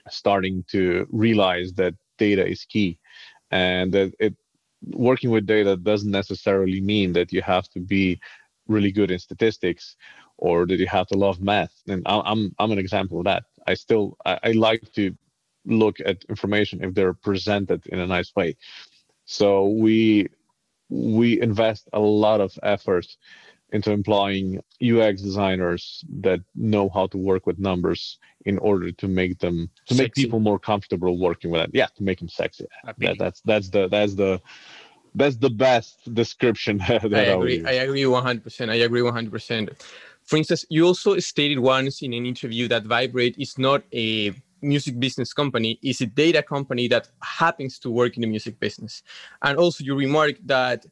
[0.09, 2.99] starting to realize that data is key,
[3.51, 4.35] and that it
[4.91, 8.19] working with data doesn't necessarily mean that you have to be
[8.67, 9.95] really good in statistics
[10.37, 11.73] or did you have to love math?
[11.87, 13.43] And I'm I'm an example of that.
[13.67, 15.15] I still I, I like to
[15.65, 18.57] look at information if they're presented in a nice way.
[19.25, 20.27] So we
[20.89, 23.07] we invest a lot of effort
[23.71, 29.39] into employing UX designers that know how to work with numbers in order to make
[29.39, 30.03] them to sexy.
[30.03, 31.71] make people more comfortable working with it.
[31.73, 32.65] Yeah, to make them sexy.
[32.99, 34.39] That, that's that's the that's the
[35.15, 36.81] that's the best description.
[36.87, 37.65] I agree.
[37.65, 38.69] I, I agree 100%.
[38.69, 39.69] I agree 100%.
[40.25, 44.99] For instance, you also stated once in an interview that Viberate is not a music
[44.99, 49.03] business company, it's a data company that happens to work in the music business.
[49.41, 50.85] And also, you remarked that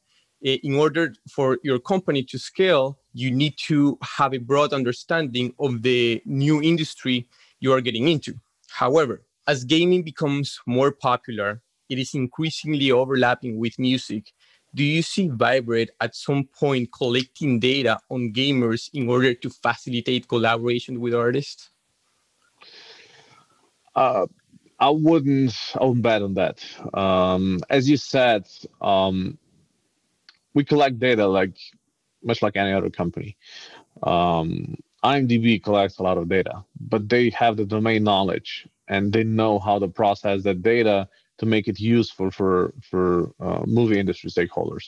[0.46, 5.54] eh, in order for your company to scale, you need to have a broad understanding
[5.60, 7.28] of the new industry
[7.60, 8.34] you are getting into.
[8.70, 14.34] However, as gaming becomes more popular, it is increasingly overlapping with music
[14.74, 20.28] do you see Viberate at some point collecting data on gamers in order to facilitate
[20.28, 21.70] collaboration with artists?
[23.96, 24.28] Uh,
[24.80, 25.54] I wouldn't.
[25.80, 26.64] I wouldn't bet on that.
[26.94, 28.48] Um, as you said,
[28.82, 29.38] um,
[30.54, 31.58] we collect data like
[32.24, 33.38] much like any other company.
[34.04, 39.24] Um, IMDb collects a lot of data, but they have the domain knowledge and they
[39.24, 41.08] know how to process that data
[41.42, 42.54] to make it useful for
[42.89, 43.04] for
[43.46, 44.86] uh, movie industry stakeholders.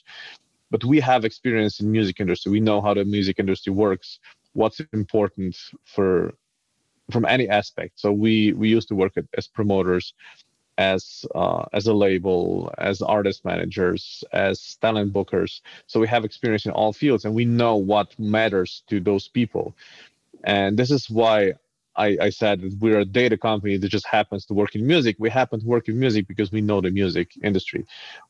[0.72, 2.52] But we have experience in music industry.
[2.52, 4.20] We know how the music industry works.
[4.54, 5.56] What's important
[5.94, 6.34] for
[7.12, 8.00] from any aspect.
[8.04, 10.14] So we we used to work at, as promoters,
[10.78, 15.62] as uh, as a label, as artist managers, as talent bookers.
[15.88, 19.66] So we have experience in all fields, and we know what matters to those people.
[20.44, 21.54] And this is why
[21.96, 25.16] I, I said we're a data company that just happens to work in music.
[25.20, 27.86] We happen to work in music because we know the music industry.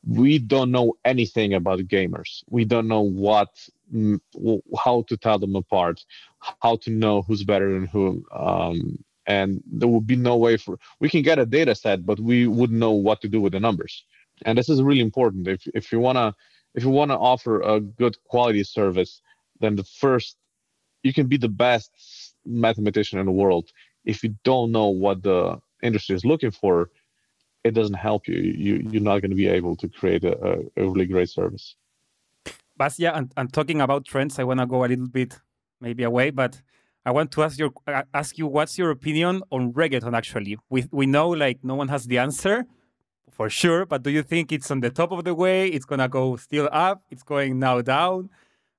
[0.05, 2.43] We don't know anything about gamers.
[2.49, 3.49] We don't know what,
[3.93, 4.19] mm,
[4.83, 6.03] how to tell them apart,
[6.61, 8.25] how to know who's better than who.
[8.31, 12.19] Um, and there would be no way for we can get a data set, but
[12.19, 14.03] we wouldn't know what to do with the numbers.
[14.45, 15.47] And this is really important.
[15.47, 16.35] If if you wanna
[16.75, 19.21] if you wanna offer a good quality service,
[19.61, 20.37] then the first
[21.03, 21.91] you can be the best
[22.45, 23.71] mathematician in the world
[24.05, 26.89] if you don't know what the industry is looking for
[27.63, 28.35] it doesn't help you.
[28.35, 31.75] You you're not going to be able to create a, a, really great service.
[32.77, 35.39] But yeah and, and talking about trends i want to go a little bit
[35.79, 36.59] maybe away but
[37.05, 40.57] i want to ask your uh, ask you what's your opinion on reggaeton actually?
[40.69, 42.65] We we know like no one has the answer
[43.31, 45.67] for sure but do you think it's on the top of the way?
[45.67, 47.03] It's going to go still up?
[47.09, 48.29] It's going now down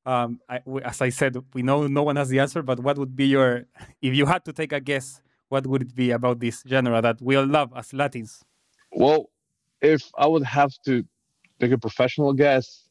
[0.07, 3.17] um, I, as I said, we know no one has the answer, but what would
[3.17, 3.65] be your,
[4.03, 7.21] if you had to take a guess, what would it be about this genre that
[7.23, 8.45] we all love as Latins?
[8.93, 9.31] Well,
[9.81, 11.05] if I would have to
[11.61, 12.89] take a professional guess,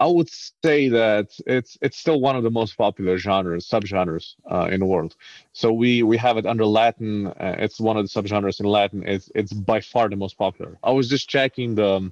[0.00, 4.68] I would say that it's it's still one of the most popular genres, subgenres uh,
[4.70, 5.14] in the world.
[5.52, 7.28] So we we have it under Latin.
[7.28, 9.04] Uh, it's one of the subgenres in Latin.
[9.06, 10.78] It's it's by far the most popular.
[10.82, 12.10] I was just checking the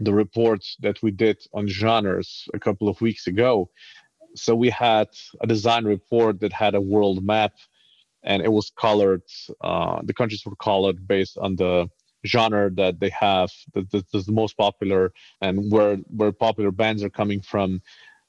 [0.00, 3.70] the report that we did on genres a couple of weeks ago.
[4.34, 5.08] So we had
[5.40, 7.52] a design report that had a world map,
[8.24, 9.22] and it was colored.
[9.60, 11.88] Uh, the countries were colored based on the
[12.26, 17.10] genre that they have, that is the most popular, and where where popular bands are
[17.10, 17.80] coming from.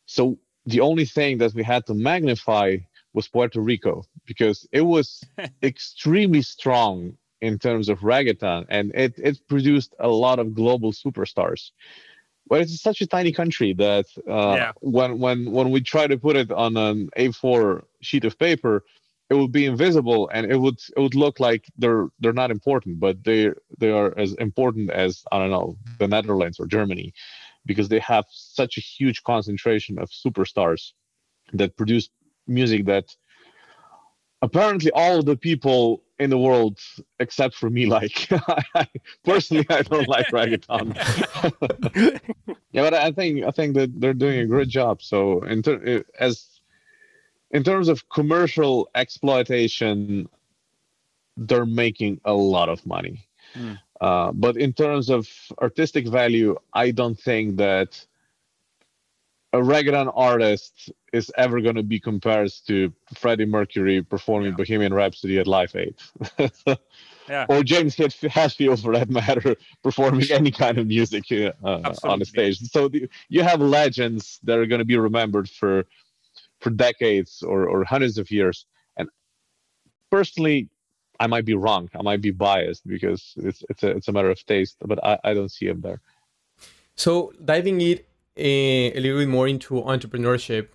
[0.05, 2.77] So the only thing that we had to magnify
[3.13, 5.23] was Puerto Rico because it was
[5.63, 11.71] extremely strong in terms of reggaeton, and it it produced a lot of global superstars.
[12.47, 14.71] But it's such a tiny country that uh, yeah.
[14.81, 18.83] when when when we try to put it on an A4 sheet of paper,
[19.29, 22.99] it would be invisible, and it would it would look like they're they're not important,
[22.99, 27.13] but they they are as important as I don't know the Netherlands or Germany,
[27.65, 30.91] because they have such a huge concentration of superstars
[31.53, 32.09] that produce
[32.47, 33.15] music that
[34.41, 36.79] apparently all of the people in the world
[37.19, 38.29] except for me like
[39.25, 40.95] personally i don't like reggaeton.
[42.71, 45.01] Yeah but i think i think that they're doing a great job.
[45.01, 46.59] So in ter- as
[47.51, 50.27] in terms of commercial exploitation
[51.37, 53.27] they're making a lot of money.
[53.55, 53.77] Mm.
[54.01, 55.27] uh, but in terms of
[55.61, 58.05] artistic value i don't think that
[59.55, 64.57] a reggaeton artist is ever going to be compared to Freddie Mercury performing yeah.
[64.57, 65.95] Bohemian Rhapsody at Live Aid.
[67.29, 67.45] yeah.
[67.47, 72.59] Or James Hetfield, for that matter, performing any kind of music uh, on the stage.
[72.69, 75.85] So the, you have legends that are going to be remembered for
[76.59, 78.65] for decades or, or hundreds of years.
[78.97, 79.07] And
[80.09, 80.69] personally,
[81.19, 81.89] I might be wrong.
[81.97, 85.17] I might be biased because it's it's a it's a matter of taste, but I,
[85.23, 86.01] I don't see him there.
[86.97, 90.67] So diving it a, a little bit more into entrepreneurship,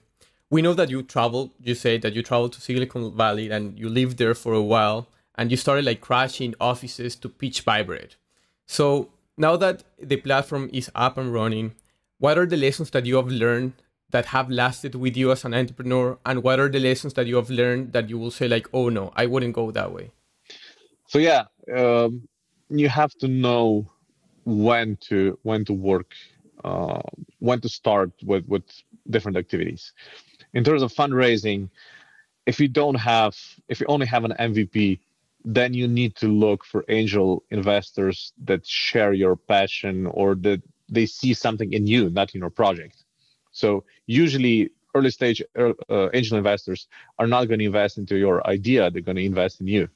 [0.51, 1.51] we know that you traveled.
[1.63, 5.09] You say that you traveled to Silicon Valley and you lived there for a while,
[5.37, 8.17] and you started like crashing offices to pitch Viberate.
[8.67, 11.73] So now that the platform is up and running,
[12.19, 13.73] what are the lessons that you have learned
[14.11, 17.37] that have lasted with you as an entrepreneur, and what are the lessons that you
[17.37, 20.11] have learned that you will say like, oh no, I wouldn't go that way?
[21.07, 21.45] So yeah,
[21.75, 22.29] um,
[22.69, 23.87] you have to know
[24.45, 26.15] when to when to work
[26.65, 27.01] uh,
[27.39, 28.65] when to start with with
[29.09, 29.93] different activities.
[30.53, 31.71] In terms of fundraising,
[32.47, 33.37] if you don't have,
[33.69, 34.99] if you only have an MVP,
[35.45, 41.07] then you need to look for angel investors that share your passion or that they
[41.07, 43.05] see something in you, not in your project.
[43.53, 46.89] So usually, early stage uh, uh angel investors
[47.19, 49.89] are not going to invest into your idea; they're going to invest in you.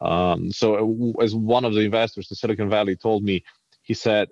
[0.00, 3.44] Um, so, as one of the investors in Silicon Valley told me,
[3.82, 4.28] he said,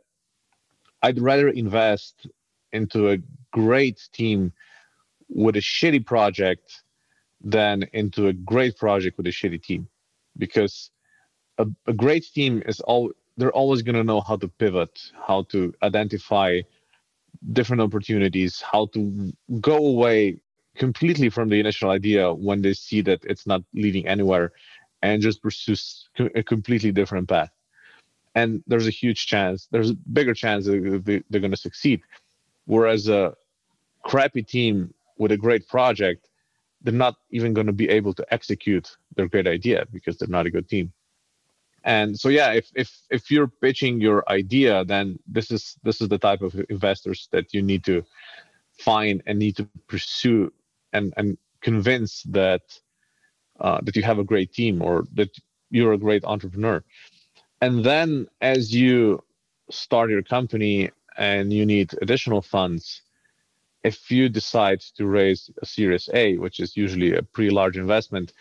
[1.02, 2.26] I'd rather invest
[2.72, 3.18] into a
[3.52, 4.52] great team
[5.28, 6.82] with a shitty project
[7.40, 9.88] than into a great project with a shitty team.
[10.38, 10.90] Because
[11.58, 15.42] a, a great team is all they're always going to know how to pivot how
[15.44, 16.60] to identify
[17.52, 20.40] different opportunities how to go away
[20.76, 24.52] completely from the initial idea when they see that it's not leading anywhere
[25.02, 25.74] and just pursue
[26.34, 27.50] a completely different path
[28.34, 32.00] and there's a huge chance there's a bigger chance that they're going to succeed.
[32.66, 33.34] Whereas a
[34.04, 36.28] crappy team with a great project
[36.84, 40.46] they're not even going to be able to execute their great idea because they're not
[40.46, 40.92] a good team.
[41.84, 46.08] And so yeah if if if you're pitching your idea then this is this is
[46.08, 48.04] the type of investors that you need to
[48.78, 50.52] find and need to pursue
[50.92, 52.62] and and convince that
[53.60, 55.30] uh, that you have a great team or that
[55.70, 56.82] you're a great entrepreneur
[57.62, 59.24] and then as you
[59.70, 63.02] start your company and you need additional funds
[63.84, 68.32] if you decide to raise a series a which is usually a pretty large investment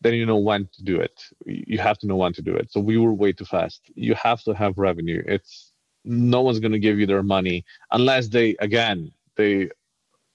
[0.00, 1.24] then you know when to do it.
[1.46, 2.70] You have to know when to do it.
[2.70, 3.80] So we were way too fast.
[3.94, 5.22] You have to have revenue.
[5.26, 5.72] It's
[6.04, 9.68] no one's going to give you their money unless they again they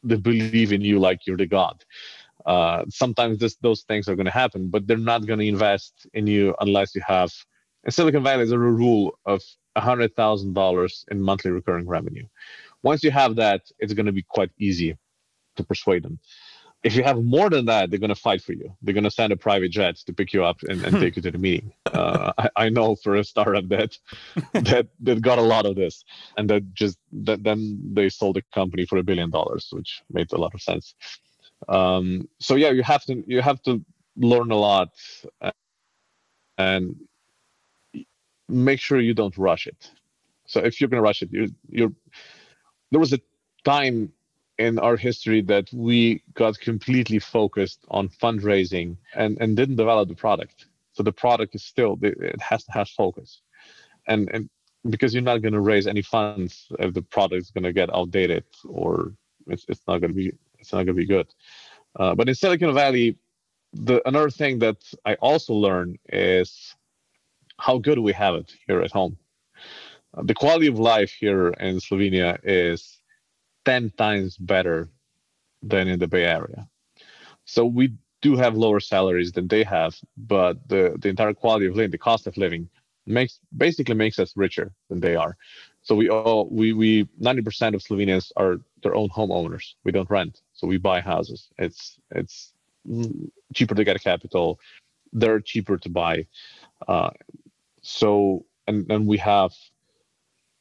[0.04, 1.84] they believe in you like you're the god.
[2.46, 6.08] Uh, sometimes this, those things are going to happen but they're not going to invest
[6.16, 7.32] in you unless you have
[7.84, 9.42] in Silicon Valley, there's a rule of
[9.78, 12.26] $100,000 in monthly recurring revenue.
[12.84, 14.98] Once you have that, it's going to be quite easy
[15.56, 16.20] to persuade them.
[16.84, 18.76] If you have more than that, they're going to fight for you.
[18.82, 21.22] They're going to send a private jet to pick you up and, and take you
[21.22, 21.72] to the meeting.
[21.86, 23.96] Uh, I, I, know for a startup that
[24.54, 26.04] that that got a lot of this,
[26.38, 30.34] and that just that then they sold the company for a billion dollars, which made
[30.34, 30.96] a lot of sense.
[31.70, 34.90] Um, so yeah, you have to you have to learn a lot,
[36.58, 36.96] and
[38.52, 39.92] make sure you don't rush it.
[40.46, 41.94] So if you're going to rush it, you're, you're
[42.92, 43.20] there was a
[43.64, 44.12] time
[44.58, 50.16] in our history that we got completely focused on fundraising and, and didn't develop the
[50.16, 50.68] product.
[50.94, 53.42] So the product is still it has to have focus,
[54.08, 54.50] and and
[54.90, 57.94] because you're not going to raise any funds if the product is going to get
[57.96, 59.14] outdated or
[59.48, 61.28] it's, it's not going to be it's not going to be good.
[61.98, 63.18] Uh, but in Silicon Valley,
[63.74, 66.76] the another thing that I also learned is
[67.62, 69.16] how good we have it here at home.
[70.16, 73.02] Uh, the quality of life here in Slovenia is
[73.66, 74.90] 10 times better
[75.62, 76.68] than in the Bay Area.
[77.46, 81.76] So we do have lower salaries than they have, but the, the entire quality of
[81.76, 82.68] living, the cost of living,
[83.06, 85.38] makes basically makes us richer than they are.
[85.84, 89.74] So we all we we 90% of Slovenians are their own homeowners.
[89.84, 91.50] We don't rent, so we buy houses.
[91.58, 92.54] It's it's
[93.56, 94.60] cheaper to get a capital.
[95.14, 96.28] They're cheaper to buy.
[96.88, 97.10] Uh,
[97.82, 99.52] so and then we have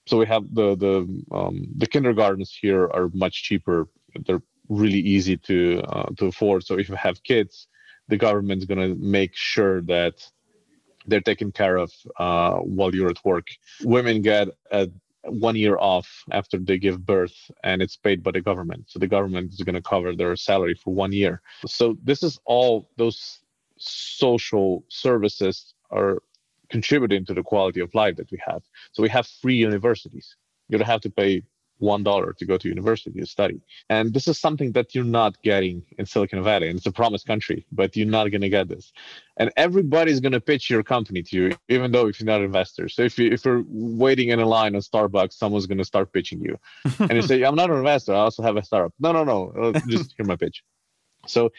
[0.07, 3.89] so we have the the um, the kindergartens here are much cheaper.
[4.27, 6.65] They're really easy to uh, to afford.
[6.65, 7.69] So if you have kids
[8.11, 10.15] the government's going to make sure that
[11.07, 13.47] they're taken care of uh, while you're at work.
[13.83, 14.91] Women get a
[15.25, 18.85] one year off after they give birth and it's paid by the government.
[18.89, 21.41] So the government is going to cover their salary for one year.
[21.67, 23.41] So this is all those
[23.77, 26.23] social services are
[26.71, 28.63] contributing to the quality of life that we have
[28.93, 30.37] so we have free universities
[30.69, 31.43] you don't have to pay
[31.81, 33.61] one dollar to go to university to study.
[33.89, 36.69] And this is something that you're not getting in Silicon Valley.
[36.69, 38.93] And it's a promised country, but you're not going to get this.
[39.39, 42.45] And everybody's going to pitch your company to you, even though if you're not an
[42.45, 42.89] investor.
[42.89, 46.13] So if you if you're waiting in a line on Starbucks, someone's going to start
[46.13, 46.59] pitching you,
[47.01, 48.15] and you say, "I'm not an investor.
[48.15, 49.73] I also have a startup." No, no, no.
[49.89, 50.63] Just hear my pitch.
[51.27, 51.51] So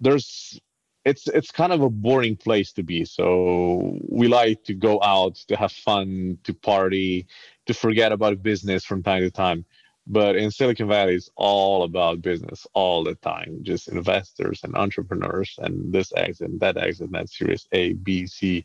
[0.00, 0.60] there's
[1.06, 3.04] it's it's kind of a boring place to be.
[3.04, 7.26] So we like to go out to have fun, to party,
[7.66, 9.64] to forget about business from time to time.
[10.08, 13.60] But in Silicon Valley, it's all about business all the time.
[13.62, 18.26] Just investors and entrepreneurs and this exit, and that exit, and that Series A, B,
[18.26, 18.64] C.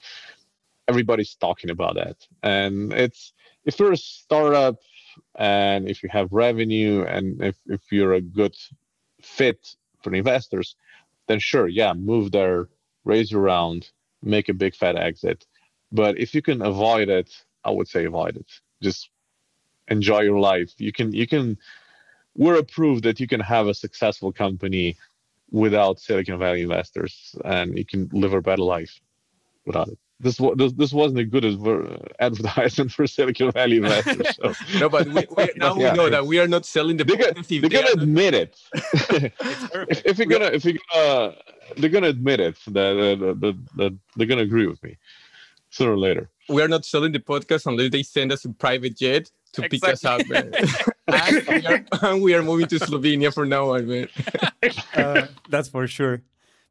[0.88, 3.34] Everybody's talking about that, and it's
[3.66, 4.78] if you're a startup
[5.36, 8.56] and if you have revenue and if, if you're a good
[9.22, 10.76] fit for investors,
[11.28, 12.70] then sure, yeah, move there,
[13.04, 13.90] raise your round,
[14.22, 15.46] make a big fat exit.
[15.92, 17.30] But if you can avoid it,
[17.64, 18.52] I would say avoid it.
[18.82, 19.10] Just
[19.88, 20.72] enjoy your life.
[20.78, 21.58] You can you can
[22.36, 24.98] we're a proof that you can have a successful company
[25.52, 29.02] without Silicon Valley investors and you can live a better life
[29.66, 31.46] without it this was this, this wasn't a good
[32.20, 34.36] advertisement for Silicon Valley investors.
[34.36, 34.54] So.
[34.80, 35.92] no, but we, we, now yeah.
[35.92, 37.04] we know that we are not selling the.
[37.04, 38.60] They're gonna, they're gonna admit it.
[39.90, 41.36] if, if, you're gonna, if you're gonna,
[41.78, 44.98] they're gonna admit it that, that, that, that they're gonna agree with me
[45.70, 46.30] sooner or later.
[46.50, 49.80] We are not selling the podcast unless they send us a private jet to exactly.
[49.80, 50.54] pick us up, man.
[51.08, 54.08] and, we are, and we are moving to Slovenia for now on, man.
[54.94, 56.22] Uh, that's for sure.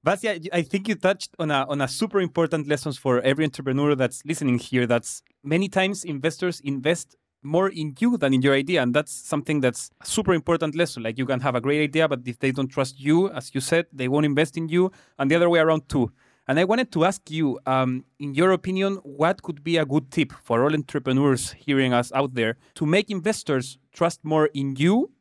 [0.05, 3.95] Vasja, I think you touched on a on a super important lessons for every entrepreneur
[3.95, 4.87] that's listening here.
[4.87, 9.61] That's many times investors invest more in you than in your idea, and that's something
[9.61, 11.03] that's a super important lesson.
[11.03, 13.61] Like you can have a great idea, but if they don't trust you, as you
[13.61, 16.11] said, they won't invest in you, and the other way around too.
[16.49, 20.11] And I wanted to ask you, um, in your opinion, what could be a good
[20.11, 25.13] tip for all entrepreneurs hearing us out there to make investors trust more in you,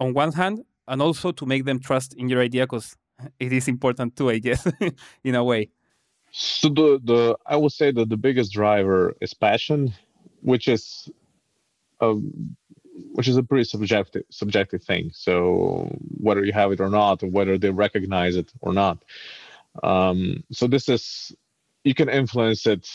[0.00, 2.64] on one hand, and also to make them trust in your idea?
[2.66, 2.96] Because
[3.38, 4.66] it is important too, I guess,
[5.24, 5.70] in a way.
[6.30, 9.94] So the the I would say that the biggest driver is passion,
[10.42, 11.08] which is
[12.00, 12.56] um,
[13.12, 15.10] which is a pretty subjective subjective thing.
[15.14, 15.88] So
[16.18, 18.98] whether you have it or not, or whether they recognize it or not.
[19.82, 21.34] Um, so this is
[21.84, 22.88] you can influence it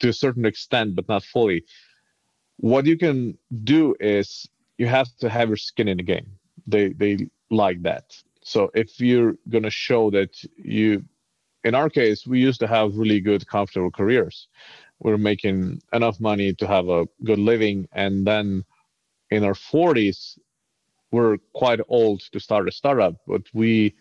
[0.00, 1.64] to a certain extent, but not fully.
[2.56, 6.26] What you can do is you have to have your skin in the game.
[6.66, 8.16] They they like that.
[8.44, 11.02] So if you're going to show that you,
[11.64, 14.48] in our case, we used to have really good, comfortable careers.
[15.00, 17.88] We're making enough money to have a good living.
[17.92, 18.64] And then
[19.30, 20.38] in our 40s,
[21.10, 23.94] we're quite old to start a startup, but we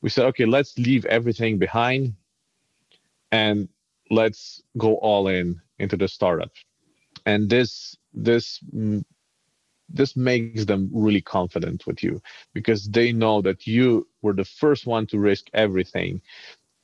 [0.00, 2.14] we said, okay, let's leave everything behind
[3.32, 3.68] and
[4.10, 6.50] let's go all in into the startup.
[7.26, 8.60] And this this
[9.88, 12.20] this makes them really confident with you
[12.52, 16.20] because they know that you were the first one to risk everything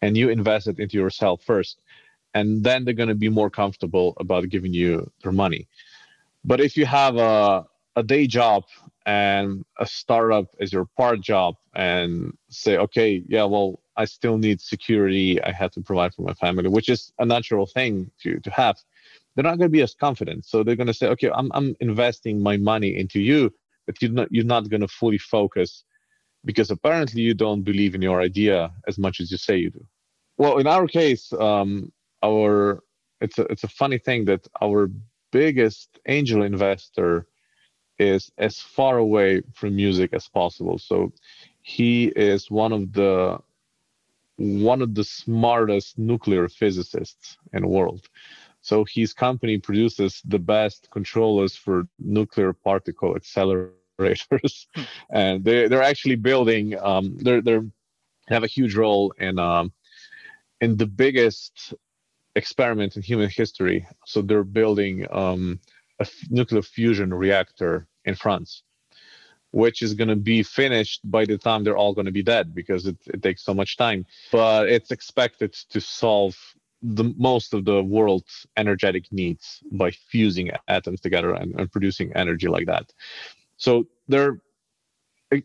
[0.02, 1.80] and you invested into yourself first.
[2.34, 5.68] And then they're going to be more comfortable about giving you their money.
[6.44, 8.64] But if you have a, a day job
[9.06, 14.60] and a startup is your part job and say okay yeah well i still need
[14.60, 15.42] security.
[15.42, 18.76] I have to provide for my family which is a natural thing to, to have
[19.34, 20.44] they're not going to be as confident.
[20.46, 23.52] So they're going to say, okay, I'm, I'm investing my money into you,
[23.86, 25.84] but you're not, you're not going to fully focus
[26.44, 29.86] because apparently you don't believe in your idea as much as you say you do.
[30.36, 32.82] Well, in our case, um, our
[33.20, 34.90] it's a, it's a funny thing that our
[35.30, 37.26] biggest angel investor
[37.98, 40.78] is as far away from music as possible.
[40.78, 41.12] So
[41.62, 43.38] he is one of the
[44.36, 48.08] one of the smartest nuclear physicists in the world.
[48.64, 54.82] So his company produces the best controllers for nuclear particle accelerators, hmm.
[55.12, 56.74] and they they're actually building.
[56.80, 57.66] Um, they're they're
[58.28, 59.70] have a huge role in um,
[60.62, 61.74] in the biggest
[62.36, 63.86] experiment in human history.
[64.06, 65.60] So they're building um,
[66.00, 68.62] a f- nuclear fusion reactor in France,
[69.50, 72.54] which is going to be finished by the time they're all going to be dead
[72.54, 74.06] because it, it takes so much time.
[74.32, 76.34] But it's expected to solve
[76.84, 82.46] the most of the world's energetic needs by fusing atoms together and, and producing energy
[82.46, 82.92] like that.
[83.56, 84.38] So they're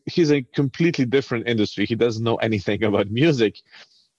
[0.06, 1.86] he's a completely different industry.
[1.86, 3.62] He doesn't know anything about music,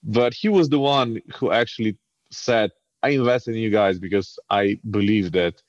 [0.03, 1.95] but he was the one who actually
[2.31, 2.71] said,
[3.03, 5.61] "I invest in you guys because I believe that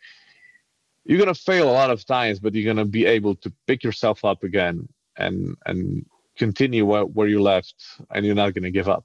[1.05, 4.24] you're gonna fail a lot of times, but you're gonna be able to pick yourself
[4.24, 4.88] up again
[5.18, 6.07] and and
[6.38, 7.74] continue where, where you left,
[8.11, 9.05] and you're not gonna give up."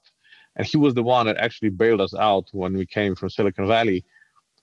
[0.58, 3.68] And he was the one that actually bailed us out when we came from Silicon
[3.68, 4.04] Valley,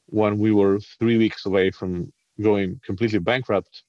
[0.07, 3.83] when we were three weeks away from going completely bankrupt.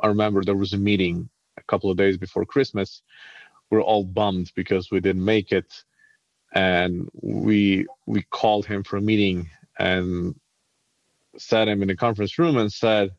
[0.00, 3.02] I remember there was a meeting a couple of days before Christmas.
[3.70, 5.72] We are all bummed because we didn't make it,
[6.54, 9.48] and we we called him for a meeting
[9.78, 10.34] and
[11.38, 13.12] sat him in the conference room and said,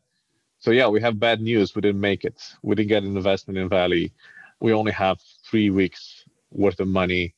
[0.60, 1.74] "So yeah, we have bad news.
[1.74, 2.40] We didn't make it.
[2.62, 4.12] We didn't get an investment in Valley.
[4.60, 7.34] We only have three weeks worth of money.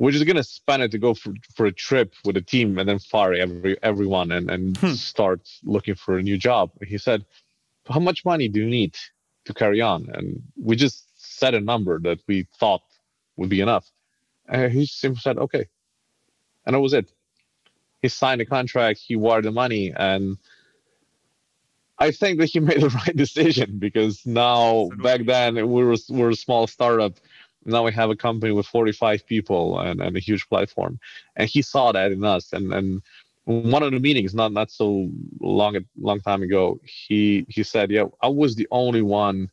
[0.00, 2.88] We're just gonna spend it to go for, for a trip with a team and
[2.88, 4.94] then fire every everyone and and hmm.
[4.94, 7.24] start looking for a new job." He said,
[7.88, 8.96] "How much money do you need
[9.44, 10.98] to carry on?" And we just
[11.40, 12.82] set a number that we thought
[13.36, 13.86] would be enough.
[14.48, 15.66] And he simply said, "Okay,"
[16.64, 17.12] and that was it
[18.02, 20.38] he signed a contract, he wired the money, and
[21.98, 25.04] I think that he made the right decision because now Absolutely.
[25.04, 27.14] back then we were we were a small startup.
[27.70, 30.98] Now we have a company with 45 people and, and a huge platform,
[31.36, 32.52] and he saw that in us.
[32.52, 33.02] And and
[33.44, 35.10] one of the meetings, not not so
[35.40, 39.50] long a long time ago, he he said, "Yeah, I was the only one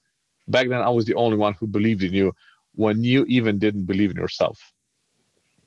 [0.47, 0.81] back then.
[0.81, 2.33] I was the only one who believed in you
[2.73, 4.73] when you even didn't believe in yourself."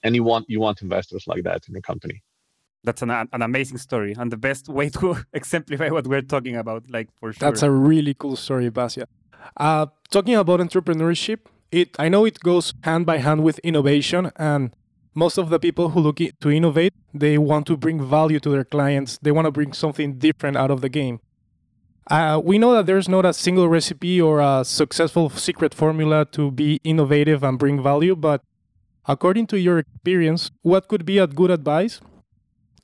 [0.03, 2.23] And you want you want investors like that in your company
[2.83, 6.83] that's an, an amazing story and the best way to exemplify what we're talking about
[6.89, 9.05] like for sure that's a really cool story Vasja
[9.57, 11.41] uh, talking about entrepreneurship
[11.73, 14.75] it i know it goes hand by hand with innovation and
[15.15, 18.65] most of the people who look to innovate they want to bring value to their
[18.65, 21.21] clients they want to bring something different out of the game
[22.11, 26.51] uh, we know that there's not a single recipe or a successful secret formula to
[26.51, 28.43] be innovative and bring value but
[29.07, 32.01] according to your experience what could be a good advice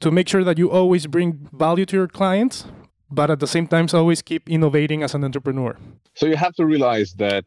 [0.01, 2.66] to make sure that you always bring value to your clients,
[3.11, 5.76] but at the same time, always keep innovating as an entrepreneur.
[6.14, 7.45] So you have to realize that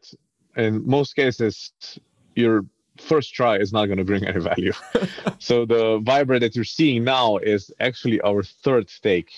[0.56, 1.72] in most cases,
[2.34, 2.64] your
[2.98, 4.72] first try is not going to bring any value.
[5.38, 9.30] so the Viberate that you're seeing now is actually our third take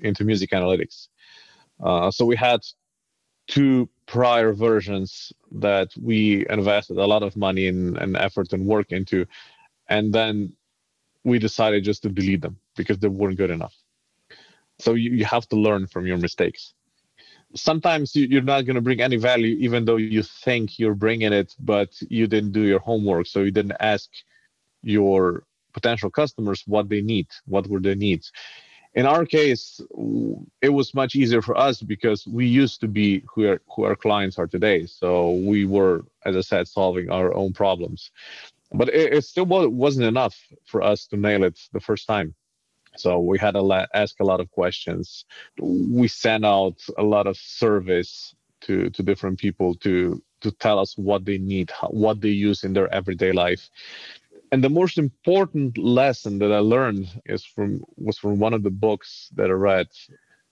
[0.00, 1.08] into music analytics.
[1.82, 2.60] Uh, so we had
[3.46, 8.92] two prior versions that we invested a lot of money and, and effort and work
[8.92, 9.26] into.
[9.88, 10.52] And then
[11.24, 13.74] we decided just to delete them because they weren't good enough.
[14.78, 16.74] So you, you have to learn from your mistakes.
[17.54, 21.32] Sometimes you, you're not going to bring any value, even though you think you're bringing
[21.32, 23.26] it, but you didn't do your homework.
[23.26, 24.08] So you didn't ask
[24.82, 28.32] your potential customers what they need, what were their needs.
[28.94, 29.80] In our case,
[30.60, 33.94] it was much easier for us because we used to be who our, who our
[33.94, 34.86] clients are today.
[34.86, 38.10] So we were, as I said, solving our own problems
[38.72, 42.34] but it, it still wasn't enough for us to nail it the first time.
[42.96, 45.24] So we had to ask a lot of questions.
[45.58, 50.96] We sent out a lot of surveys to to different people to to tell us
[50.96, 53.68] what they need, what they use in their everyday life.
[54.52, 58.70] And the most important lesson that I learned is from was from one of the
[58.70, 59.88] books that I read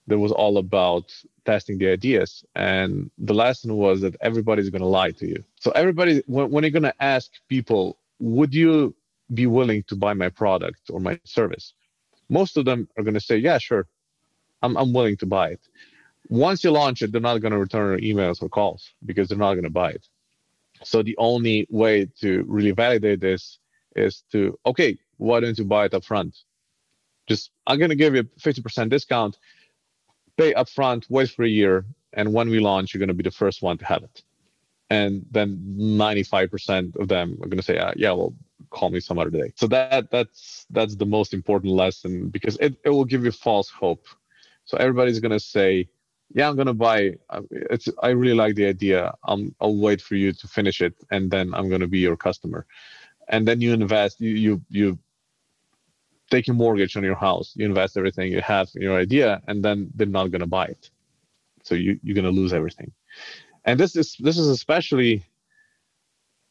[0.07, 1.13] that was all about
[1.45, 2.43] testing the ideas.
[2.55, 5.43] And the lesson was that everybody's going to lie to you.
[5.59, 8.95] So everybody, when, when you're going to ask people would you
[9.33, 11.73] be willing to buy my product or my service?
[12.29, 13.87] Most of them are going to say, yeah, sure,
[14.61, 15.61] I'm, I'm willing to buy it.
[16.29, 19.53] Once you launch it, they're not going to return emails or calls because they're not
[19.53, 20.07] going to buy it.
[20.83, 23.59] So the only way to really validate this
[23.95, 26.37] is to, okay, why don't you buy it up front?
[27.27, 29.37] Just, I'm going to give you a 50% discount,
[30.37, 33.31] pay upfront, wait for a year, and when we launch, you're going to be the
[33.31, 34.23] first one to have it
[34.89, 38.33] and then 95% of them are going to say uh, yeah well
[38.69, 39.53] call me some other day.
[39.55, 43.69] So that that's that's the most important lesson because it, it will give you false
[43.69, 44.05] hope.
[44.65, 45.89] So everybody's to say
[46.35, 49.13] yeah i'm to buy uh, it's i really like the idea.
[49.23, 52.65] I'm i'll wait for you to finish it and then i'm to be your customer.
[53.29, 54.99] And then you invest you you you
[56.29, 59.63] take a mortgage on your house you invest everything you have in your idea and
[59.65, 60.91] then they're not to buy it.
[61.63, 62.91] So you, you're to lose everything.
[63.65, 65.23] And this is this is especially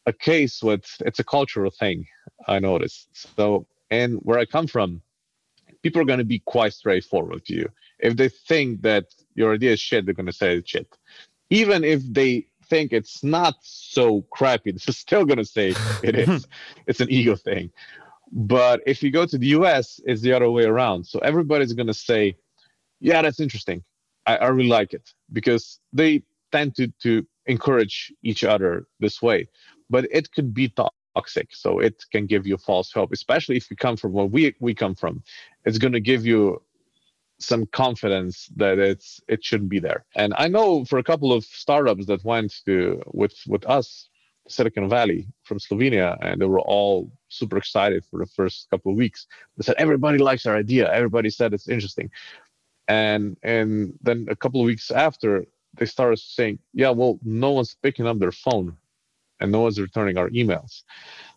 [0.09, 2.07] a case with it's a cultural thing
[2.47, 3.09] i noticed.
[3.37, 4.91] So and where i come from
[5.83, 7.69] people are going to be quite straightforward to you.
[8.01, 9.05] If they think that
[9.35, 10.89] your idea is shit they're going to say it's shit.
[11.51, 15.69] Even if they think it's not so crappy they're still going to say
[16.03, 16.29] it is.
[16.29, 16.83] Mm-hmm.
[16.89, 17.71] It's an ego thing.
[18.31, 21.05] But if you go to the us it's the other way around.
[21.07, 22.23] So everybody's going to say
[23.01, 23.85] yeah that's interesting.
[24.27, 25.07] I, I really like it.
[25.39, 29.49] Because they tend to to encourage each other this way.
[29.91, 30.73] But it could be
[31.15, 34.55] toxic, so it can give you false hope, especially if you come from where we
[34.61, 35.23] we come from.
[35.65, 36.63] It's going to give you
[37.41, 40.05] some confidence that it's it shouldn't be there.
[40.17, 44.09] And I know for a couple of startups that went to with with us
[44.49, 48.99] Silicon Valley from Slovenia, and they were all super excited for the first couple of
[48.99, 49.27] weeks.
[49.57, 50.93] They said everybody likes our idea.
[50.93, 52.11] Everybody said it's interesting,
[52.89, 57.77] and and then a couple of weeks after, they started saying, "Yeah, well, no one's
[57.83, 58.77] picking up their phone,
[59.41, 60.83] and no one's returning our emails."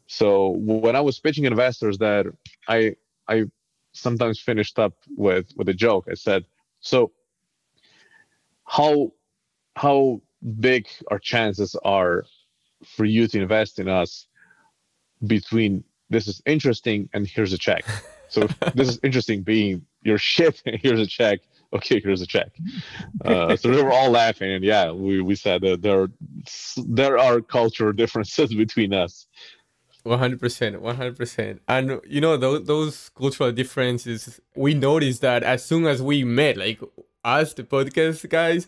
[0.08, 2.26] So when I was pitching investors, that
[2.68, 2.96] I
[3.28, 3.46] I
[3.94, 6.08] sometimes finished up with with a joke.
[6.10, 6.46] I said,
[6.80, 7.12] "So
[8.66, 9.12] how
[9.76, 10.22] how
[10.60, 12.26] big our chances are
[12.86, 14.28] for you to invest in us
[15.28, 17.86] between this is interesting and here's a check.
[18.30, 21.40] So this is interesting being your shit here's a check.
[21.78, 22.52] Okay, here's a check.
[23.26, 26.12] Uh, so they were all laughing and yeah, we, we said that there are,
[26.88, 29.28] there are cultural differences between us.
[30.06, 36.02] 100% 100% and you know those, those cultural differences we noticed that as soon as
[36.02, 36.82] we met like
[37.24, 38.68] us the podcast guys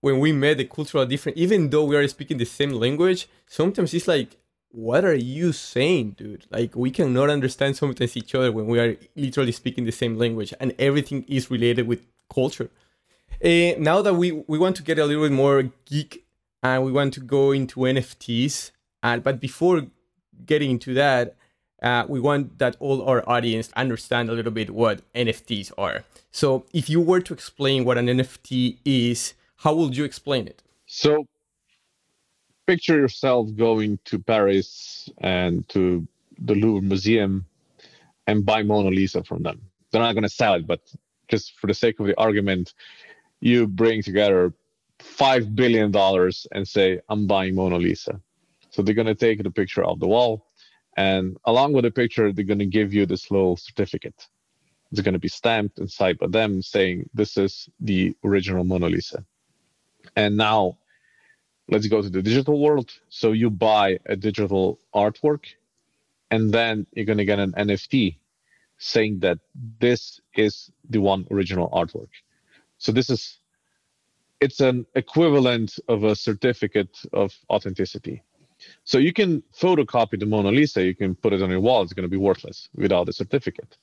[0.00, 3.92] when we met the cultural difference, even though we are speaking the same language, sometimes
[3.92, 4.36] it's like,
[4.70, 6.46] what are you saying, dude?
[6.50, 10.52] Like we cannot understand sometimes each other when we are literally speaking the same language,
[10.60, 12.02] and everything is related with
[12.32, 12.70] culture.
[13.44, 16.24] Uh, now that we we want to get a little bit more geek
[16.62, 18.70] and we want to go into NFTs,
[19.02, 19.86] and but before
[20.44, 21.36] getting into that,
[21.82, 26.04] uh, we want that all our audience understand a little bit what NFTs are.
[26.30, 30.62] So, if you were to explain what an NFT is, how would you explain it?
[30.86, 31.26] So,
[32.66, 36.06] picture yourself going to Paris and to
[36.38, 37.46] the Louvre Museum
[38.26, 39.60] and buy Mona Lisa from them.
[39.90, 40.80] They're not going to sell it, but
[41.28, 42.74] just for the sake of the argument,
[43.40, 44.52] you bring together
[44.98, 48.20] five billion dollars and say, "I'm buying Mona Lisa."
[48.70, 50.46] So they're going to take the picture off the wall,
[50.96, 54.26] and along with the picture, they're going to give you this little certificate.
[54.92, 59.24] It's going to be stamped signed by them, saying, "This is the original Mona Lisa."
[60.14, 60.78] And now
[61.68, 62.92] let's go to the digital world.
[63.08, 65.44] So you buy a digital artwork
[66.30, 68.16] and then you're going to get an NFT
[68.78, 69.38] saying that
[69.80, 72.08] this is the one original artwork.
[72.78, 73.38] So this is
[74.40, 78.22] it's an equivalent of a certificate of authenticity.
[78.84, 81.94] So you can photocopy the Mona Lisa, you can put it on your wall, it's
[81.94, 83.76] going to be worthless without a certificate.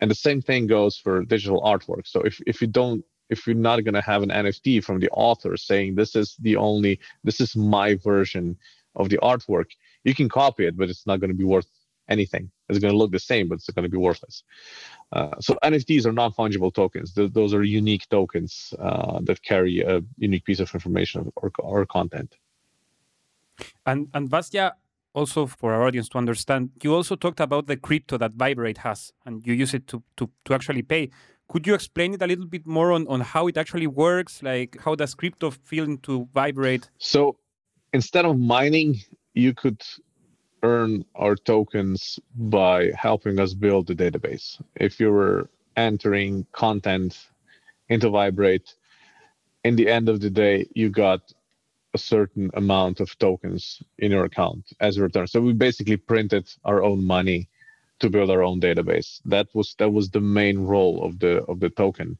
[0.00, 2.06] And the same thing goes for digital artwork.
[2.06, 5.08] So if, if you don't if you're not going to have an NFT from the
[5.10, 8.58] author saying this is the only, this is my version
[8.94, 9.70] of the artwork,
[10.04, 11.66] you can copy it, but it's not going to be worth
[12.08, 12.50] anything.
[12.68, 14.44] It's going to look the same, but it's going to be worthless.
[15.12, 17.12] Uh, so NFTs are non-fungible tokens.
[17.12, 21.86] Th- those are unique tokens uh, that carry a unique piece of information or, or
[21.86, 22.36] content.
[23.86, 24.72] And and Vasja,
[25.14, 29.12] also for our audience to understand, you also talked about the crypto that Viberate has,
[29.26, 31.10] and you use it to to, to actually pay.
[31.48, 34.42] Could you explain it a little bit more on, on how it actually works?
[34.42, 36.88] Like how does crypto feel into Viberate?
[36.96, 37.36] So
[37.92, 39.00] instead of mining,
[39.34, 39.82] you could
[40.62, 44.60] earn our tokens by helping us build the database.
[44.76, 47.18] If you were entering content
[47.88, 48.74] into Viberate,
[49.64, 51.32] in the end of the day, you got
[51.94, 55.26] a certain amount of tokens in your account as a return.
[55.26, 57.48] So we basically printed our own money
[58.00, 59.20] to build our own database.
[59.24, 62.18] That was that was the main role of the of the token.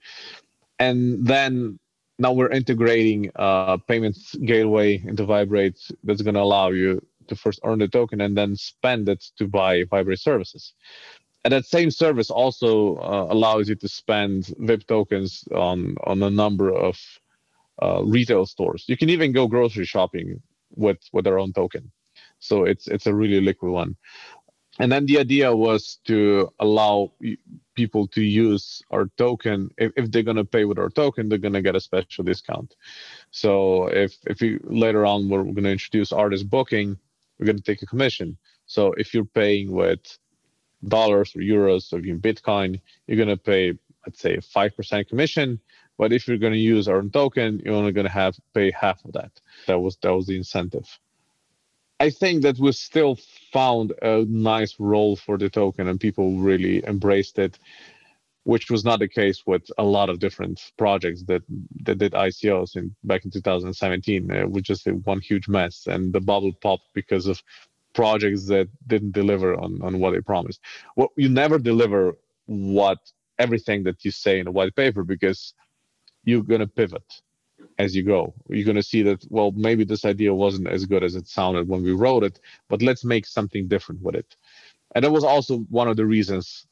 [0.78, 1.78] And then
[2.18, 7.60] now we're integrating uh, payments gateway into Viberate that's going to allow you to first
[7.64, 10.74] earn the token and then spend it to buy Viberate services.
[11.44, 16.30] And that same service also uh, allows you to spend VIB tokens on on a
[16.30, 16.96] number of
[17.82, 18.84] uh, retail stores.
[18.86, 20.40] You can even go grocery shopping
[20.76, 21.90] with with their own token.
[22.38, 23.96] So it's it's a really liquid one
[24.78, 27.12] and then the idea was to allow
[27.74, 31.38] people to use our token if, if they're going to pay with our token they're
[31.38, 32.74] going to get a special discount
[33.30, 36.96] so if if you later on we're going to introduce artist booking
[37.42, 38.36] we're going to take a commission.
[38.66, 40.18] So if you're paying with
[40.86, 43.72] dollars or euros or even bitcoin you're going to pay
[44.06, 45.60] let's say 5% commission.
[45.98, 48.70] But if you're going to use our own token you're only going to have pay
[48.70, 49.32] half of that.
[49.66, 50.88] That was that was the incentive.
[51.98, 53.16] I think that we still
[53.52, 57.58] found a nice role for the token and people really embraced it,
[58.44, 61.42] which was not the case with a lot of different projects that,
[61.84, 64.30] that did ICOs in back in 2017.
[64.30, 67.40] It was just one huge mess and the bubble popped because of
[67.94, 70.60] projects that didn't deliver on, on what they promised.
[70.96, 72.16] Well, you never deliver
[72.46, 72.98] what
[73.38, 75.54] everything that you say in a white paper because
[76.24, 77.20] you're going to pivot
[77.78, 78.34] as you go.
[78.48, 81.68] You're going to see that, well, maybe this idea wasn't as good as it sounded
[81.68, 84.36] when we wrote it, but let's make something different with it.
[84.94, 86.66] And that was also one of the reasons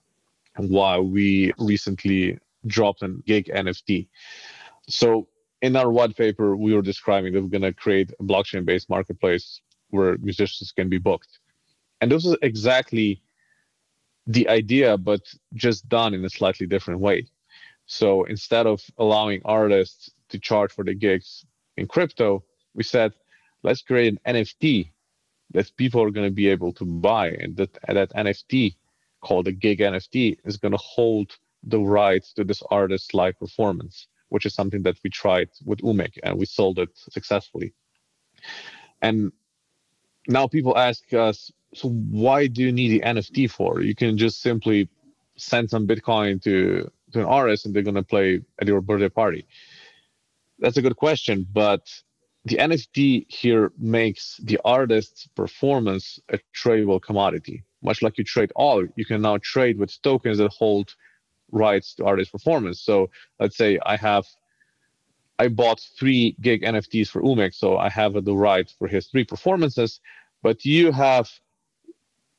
[0.68, 4.08] why we recently dropped an gig NFT.
[4.88, 5.28] So
[5.62, 8.88] in our white paper, we were describing that we're going to create a blockchain based
[8.88, 11.38] marketplace where musicians can be booked.
[12.00, 13.22] And this is exactly
[14.26, 15.20] the idea, but
[15.54, 17.26] just done in a slightly different way.
[17.86, 21.44] So instead of allowing artists to charge for the gigs
[21.76, 22.44] in crypto,
[22.74, 23.12] we said,
[23.62, 24.90] let's create an NFT
[25.52, 27.30] that people are going to be able to buy.
[27.30, 28.76] And that, that NFT
[29.21, 34.07] called a gig NFT is going to hold the rights to this artist's live performance,
[34.29, 37.75] which is something that we tried with Umek and we sold it successfully.
[39.03, 39.33] And
[40.29, 43.81] now people ask us, so why do you need the NFT for?
[43.81, 44.89] You can just simply
[45.37, 49.09] send some Bitcoin to, to an artist and they're going to play at your birthday
[49.09, 49.47] party.
[50.59, 51.89] That's a good question, but
[52.45, 57.64] the NFT here makes the artist's performance a tradable commodity.
[57.83, 60.95] Much like you trade all, you can now trade with tokens that hold
[61.51, 62.81] rights to artist performance.
[62.81, 64.26] So let's say I have
[65.39, 69.24] I bought three gig NFTs for Umek, so I have the right for his three
[69.24, 70.01] performances,
[70.43, 71.31] but you have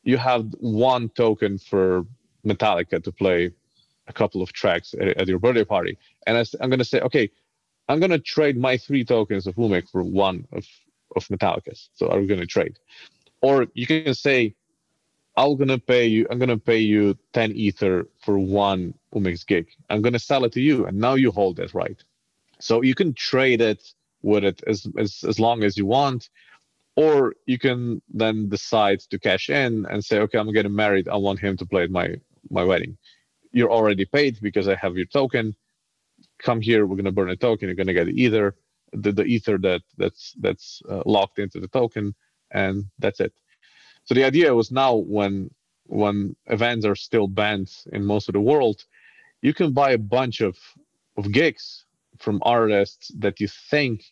[0.03, 2.05] you have one token for
[2.45, 3.51] Metallica to play
[4.07, 5.97] a couple of tracks at, at your birthday party.
[6.27, 7.29] And I, I'm going to say, okay,
[7.87, 10.65] I'm going to trade my three tokens of Umek for one of,
[11.15, 11.89] of Metallica's.
[11.93, 12.77] So are we going to trade?
[13.41, 14.55] Or you can say,
[15.37, 19.67] I'm going to pay you, I'm to pay you 10 Ether for one Umek's gig.
[19.89, 20.85] I'm going to sell it to you.
[20.85, 22.03] And now you hold that right.
[22.59, 23.83] So you can trade it
[24.21, 26.29] with it as, as, as long as you want
[26.95, 31.15] or you can then decide to cash in and say okay i'm getting married i
[31.15, 32.15] want him to play at my
[32.49, 32.97] my wedding
[33.51, 35.55] you're already paid because i have your token
[36.39, 38.55] come here we're going to burn a token you're going to get either
[38.93, 42.13] the, the ether that that's that's uh, locked into the token
[42.51, 43.33] and that's it
[44.11, 45.49] so the idea was now when
[45.85, 48.83] when events are still banned in most of the world
[49.41, 50.57] you can buy a bunch of
[51.15, 51.85] of gigs
[52.19, 54.03] from artists that you think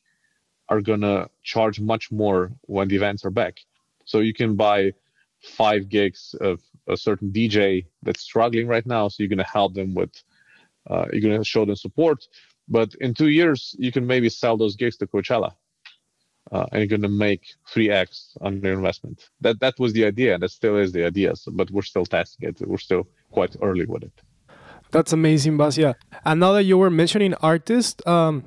[0.69, 3.59] are gonna charge much more when the events are back.
[4.05, 4.93] So you can buy
[5.41, 9.09] five gigs of a certain DJ that's struggling right now.
[9.09, 10.11] So you're gonna help them with,
[10.89, 12.25] uh, you're gonna show them support.
[12.67, 15.55] But in two years, you can maybe sell those gigs to Coachella,
[16.51, 19.29] uh, and you're gonna make three x on your investment.
[19.41, 20.33] That that was the idea.
[20.33, 21.35] and That still is the idea.
[21.35, 22.61] So, but we're still testing it.
[22.67, 24.13] We're still quite early with it.
[24.91, 25.93] That's amazing, Vasja.
[26.25, 28.43] And now that you were mentioning artists, um,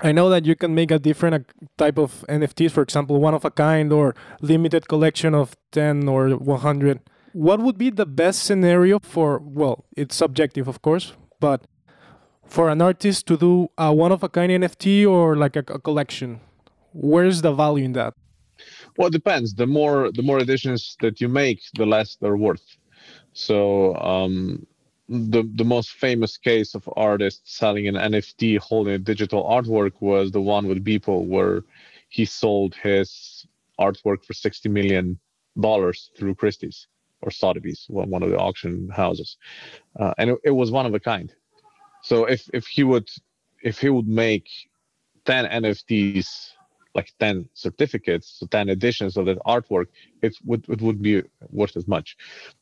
[0.00, 3.34] I know that you can make a different uh, type of NFTs, for example, one
[3.34, 7.00] of a kind or limited collection of 10 or 100.
[7.32, 11.66] What would be the best scenario for, well, it's subjective, of course, but
[12.44, 15.78] for an artist to do a one of a kind NFT or like a, a
[15.78, 16.40] collection?
[17.00, 18.14] Where's the value in that?
[18.96, 19.54] Well, it depends.
[19.54, 22.66] The more the more editions that you make, the less they're worth.
[23.32, 24.66] So um,
[25.08, 30.32] the the most famous case of artists selling an NFT holding a digital artwork was
[30.32, 31.62] the one with Beeple, where
[32.08, 33.46] he sold his
[33.78, 35.20] artwork for sixty million
[35.60, 36.88] dollars through Christie's
[37.22, 39.36] or Sotheby's, one of the auction houses,
[39.98, 41.32] uh, and it, it was one of a kind.
[42.02, 43.08] So if if he would
[43.62, 44.48] if he would make
[45.24, 46.57] ten NFTs
[46.98, 49.88] like 10 certificates, so 10 editions of that artwork,
[50.26, 51.14] it would it would be
[51.60, 52.08] worth as much.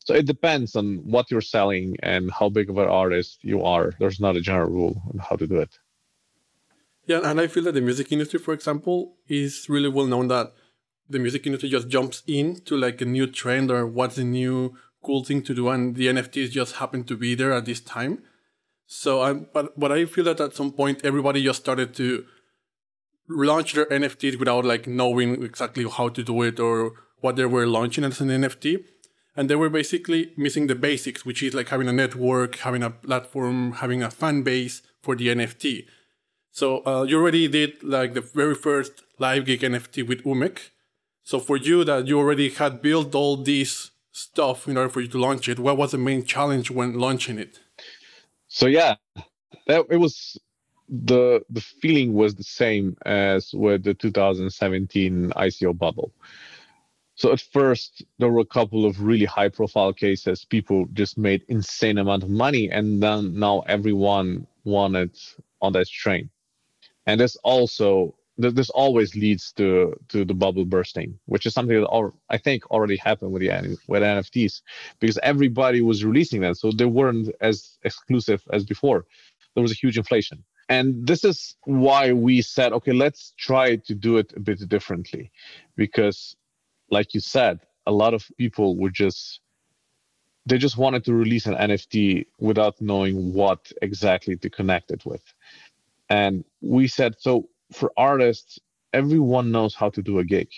[0.06, 3.86] So it depends on what you're selling and how big of an artist you are.
[4.00, 5.72] There's not a general rule on how to do it.
[7.10, 8.98] Yeah, and I feel that the music industry, for example,
[9.42, 10.48] is really well known that
[11.08, 14.74] the music industry just jumps into like a new trend or what's the new
[15.06, 18.14] cool thing to do, and the NFTs just happen to be there at this time.
[18.86, 22.06] So, I, but but I feel that at some point everybody just started to
[23.28, 27.66] launch their NFTs without like knowing exactly how to do it or what they were
[27.66, 28.84] launching as an NFT.
[29.36, 32.90] And they were basically missing the basics, which is like having a network, having a
[32.90, 35.86] platform, having a fan base for the NFT.
[36.50, 40.70] So uh, you already did like the very first live gig NFT with Umek.
[41.22, 45.08] So for you that you already had built all this stuff in order for you
[45.08, 47.60] to launch it, what was the main challenge when launching it?
[48.48, 48.94] So yeah,
[49.66, 50.38] that it was
[50.88, 56.12] the the feeling was the same as with the 2017 ICO bubble.
[57.14, 60.44] So at first there were a couple of really high profile cases.
[60.44, 65.16] People just made insane amount of money, and then now everyone wanted
[65.62, 66.30] on that train.
[67.06, 72.12] And this also this always leads to to the bubble bursting, which is something that
[72.28, 74.60] I think already happened with the with NFTs
[75.00, 79.06] because everybody was releasing them, so they weren't as exclusive as before.
[79.54, 80.44] There was a huge inflation.
[80.68, 85.30] And this is why we said, okay, let's try to do it a bit differently,
[85.76, 86.36] because,
[86.90, 89.40] like you said, a lot of people were just
[90.46, 95.22] they just wanted to release an NFT without knowing what exactly to connect it with.
[96.08, 98.60] And we said, so for artists,
[98.92, 100.48] everyone knows how to do a gig,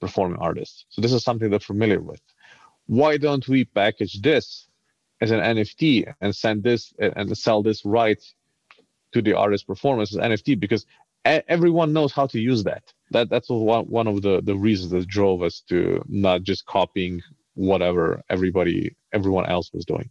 [0.00, 0.84] performing artists.
[0.90, 2.20] So this is something they're familiar with.
[2.86, 4.68] Why don't we package this
[5.22, 8.22] as an NFT and send this and sell this right
[9.12, 10.58] to the artist performance as NFT?
[10.58, 10.86] Because
[11.24, 12.82] everyone knows how to use that.
[13.10, 17.22] That that's one one of the the reasons that drove us to not just copying
[17.54, 20.10] whatever everybody everyone else was doing.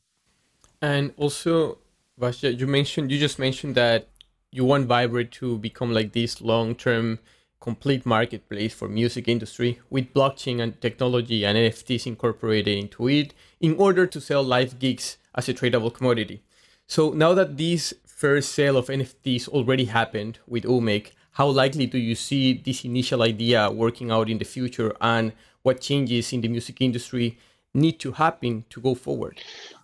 [0.82, 1.78] And also,
[2.20, 4.08] Vasja, you mentioned you just mentioned that
[4.52, 7.20] you want Viberate to become like this long-term
[7.60, 13.76] complete marketplace for music industry with blockchain and technology and NFTs incorporated into it in
[13.76, 16.44] order to sell live gigs as a tradable commodity.
[16.88, 22.00] So now that this first sale of NFTs already happened with Umek, how likely do
[22.00, 26.48] you see this initial idea working out in the future and what changes in the
[26.48, 27.38] music industry
[27.76, 29.40] need to happen to go forward?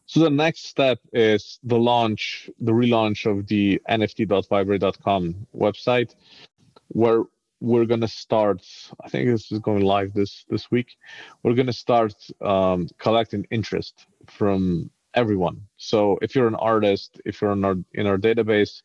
[0.07, 6.15] So the next step is the launch, the relaunch of the nft.viberate.com website,
[6.88, 7.25] where
[7.61, 8.65] we're gonna start.
[9.03, 10.97] I think this is going live this this week.
[11.43, 15.61] We're gonna start um, collecting interest from everyone.
[15.78, 18.82] So if you're an artist, if you're in our in our database,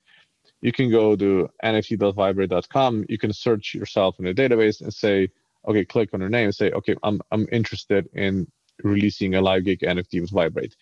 [0.61, 3.07] you can go to nft.viberate.com.
[3.09, 5.29] You can search yourself in the database and say,
[5.67, 8.51] okay, click on your name and say, okay, I'm I'm interested in
[8.83, 10.75] releasing a live gig NFT with Viberate.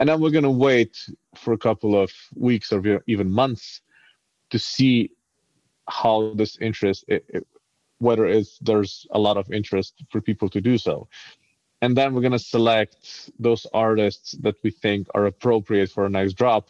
[0.00, 0.96] And then we're gonna wait
[1.34, 3.80] for a couple of weeks or even months
[4.50, 5.10] to see
[5.88, 7.46] how this interest, it, it,
[7.98, 11.08] whether it's there's a lot of interest for people to do so.
[11.80, 16.34] And then we're gonna select those artists that we think are appropriate for a next
[16.34, 16.68] drop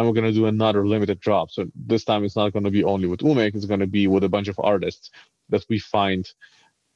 [0.00, 1.50] and we're going to do another limited drop.
[1.50, 4.06] So this time it's not going to be only with Umek, it's going to be
[4.06, 5.10] with a bunch of artists
[5.50, 6.26] that we find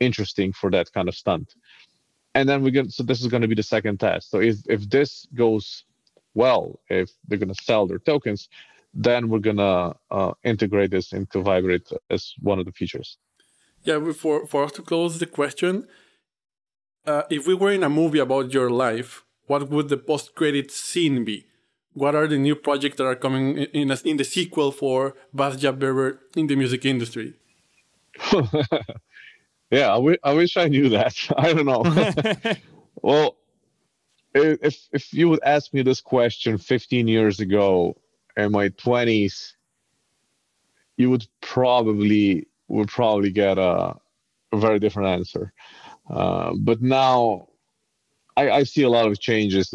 [0.00, 1.54] interesting for that kind of stunt.
[2.34, 4.30] And then we're going to, so this is going to be the second test.
[4.30, 5.84] So if, if this goes
[6.32, 8.48] well, if they're going to sell their tokens,
[8.94, 13.18] then we're going to uh, integrate this into Viberate as one of the features.
[13.82, 15.86] Yeah, for, for us to close the question,
[17.06, 20.70] uh, if we were in a movie about your life, what would the post credit
[20.70, 21.46] scene be?
[21.92, 25.72] What are the new projects that are coming in, in, in the sequel for Vasja
[25.72, 27.34] Veber in the music industry?
[29.74, 31.16] Yeah, I, w- I wish I knew that.
[31.36, 31.82] I don't know.
[33.02, 33.36] well,
[34.34, 37.96] if if you would ask me this question 15 years ago
[38.36, 39.52] in my 20s,
[40.96, 43.96] you would probably would probably get a,
[44.52, 45.52] a very different answer.
[46.08, 47.48] Uh, but now,
[48.36, 49.72] I, I, see a lot of changes,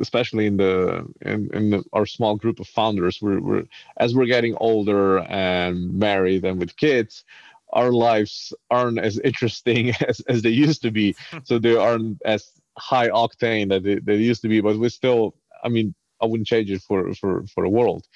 [0.00, 3.18] especially in the in, in the, our small group of founders.
[3.20, 3.64] We're, we're
[3.96, 7.24] as we're getting older and married and with kids
[7.72, 11.14] our lives aren't as interesting as, as they used to be.
[11.44, 15.34] so they aren't as high octane that they, they used to be, but we're still,
[15.62, 18.06] I mean, I wouldn't change it for, for, for the world.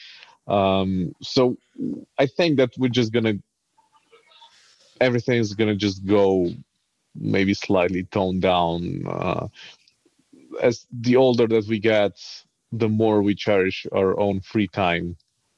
[0.48, 1.56] Um, so
[2.18, 3.40] I think that we're just to,
[5.00, 6.50] everything's to just go
[7.14, 9.06] maybe slightly toned down.
[9.06, 9.48] Uh,
[10.60, 12.12] as the older that we get,
[12.72, 15.16] the more we cherish our own free time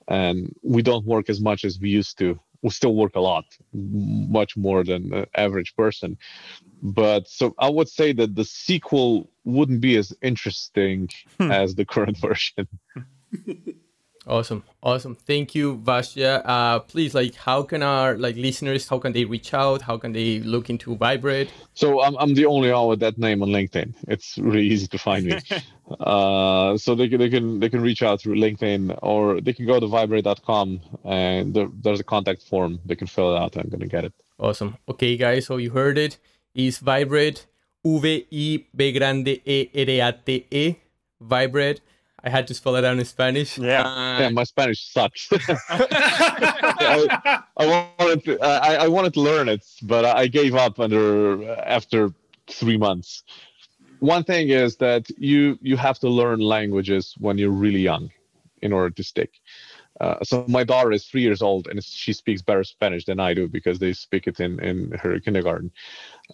[0.09, 3.45] and we don't work as much as we used to we still work a lot,
[3.75, 6.17] much more than the average person.
[6.83, 11.51] But so I would say that the sequel wouldn't be as interesting hmm.
[11.51, 12.67] as the current version.
[14.27, 15.15] Awesome, awesome.
[15.15, 16.41] Thank you, Vasja.
[16.47, 18.89] Uh, please, like, how can our like listeners?
[18.89, 19.83] How can they reach out?
[19.83, 21.51] How can they look into Viberate?
[21.75, 23.93] So I'm I'm the only one with that name on LinkedIn.
[24.09, 25.39] It's really easy to find me.
[26.01, 29.67] uh, so they can they can they can reach out through LinkedIn or they can
[29.67, 32.81] go to viberate.com and there, there's a contact form.
[32.87, 33.57] They can fill it out.
[33.57, 34.15] I'm gonna get it.
[34.39, 34.79] Awesome.
[34.89, 35.47] Okay, guys.
[35.47, 36.17] So you heard it.
[36.55, 37.45] Is Viberate
[37.85, 40.77] V I B grande E R A T E
[41.21, 41.81] Viberate.
[42.25, 43.59] I had to spell it out in Spanish.
[43.59, 45.29] Yeah, uh, yeah my Spanish sucks.
[45.69, 47.67] I, I,
[47.99, 52.13] wanted to, I, I, wanted to learn it, but I gave up under after
[52.47, 53.25] three months.
[54.01, 58.11] One thing is that you you have to learn languages when you're really young,
[58.63, 59.41] in order to stick.
[60.01, 63.35] Uh, so my daughter is three years old and she speaks better Spanish than I
[63.35, 65.71] do because they speak it in in her kindergarten.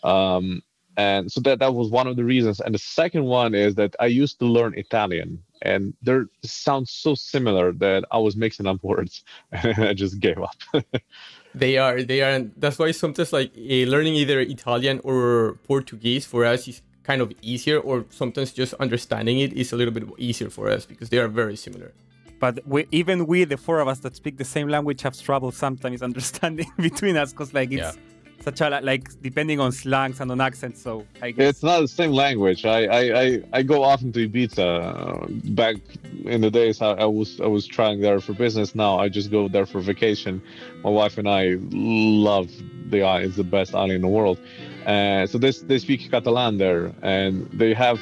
[0.04, 0.62] Um,
[0.96, 3.94] and so that that was one of the reasons and the second one is that
[4.00, 8.82] i used to learn italian and they sounds so similar that i was mixing up
[8.82, 10.56] words and i just gave up
[11.54, 16.24] they are they are and that's why sometimes like uh, learning either italian or portuguese
[16.24, 20.04] for us is kind of easier or sometimes just understanding it is a little bit
[20.18, 21.92] easier for us because they are very similar
[22.40, 25.52] But we, even we, the four of us that speak the same language, have trouble
[25.52, 28.02] sometimes understanding between us because like it's Yeah.
[28.42, 30.80] Such a like depending on slangs and on accents.
[30.82, 32.64] So I guess It's not the same language.
[32.64, 34.58] I I, I, I go often to Ibiza.
[34.60, 35.76] Uh, back
[36.24, 38.74] in the days, I, I was I was trying there for business.
[38.74, 40.42] Now I just go there for vacation.
[40.82, 42.50] My wife and I love
[42.90, 43.26] the island.
[43.26, 44.38] It's the best island in the world.
[44.86, 48.00] Uh, so they they speak Catalan there, and they have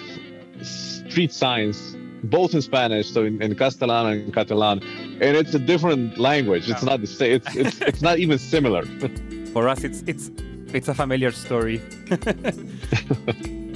[0.63, 4.83] street signs both in Spanish, so in, in Castellan and Catalan,
[5.21, 6.69] and it's a different language.
[6.69, 7.33] It's not the same.
[7.35, 8.85] It's it's, it's not even similar.
[9.53, 10.31] for us it's it's
[10.73, 11.81] it's a familiar story.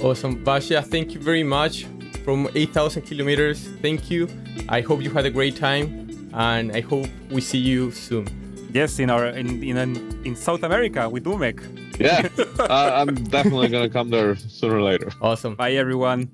[0.03, 0.43] Awesome.
[0.43, 1.85] Vasja, thank you very much
[2.25, 3.69] from 8,000 kilometers.
[3.81, 4.27] Thank you.
[4.67, 8.27] I hope you had a great time and I hope we see you soon.
[8.73, 9.77] yes, in our in in
[10.25, 11.59] in South America with Umek.
[11.99, 12.27] Yeah,
[12.59, 15.09] I, uh, I'm definitely gonna come there sooner or later.
[15.21, 15.55] Awesome.
[15.55, 16.29] Bye everyone.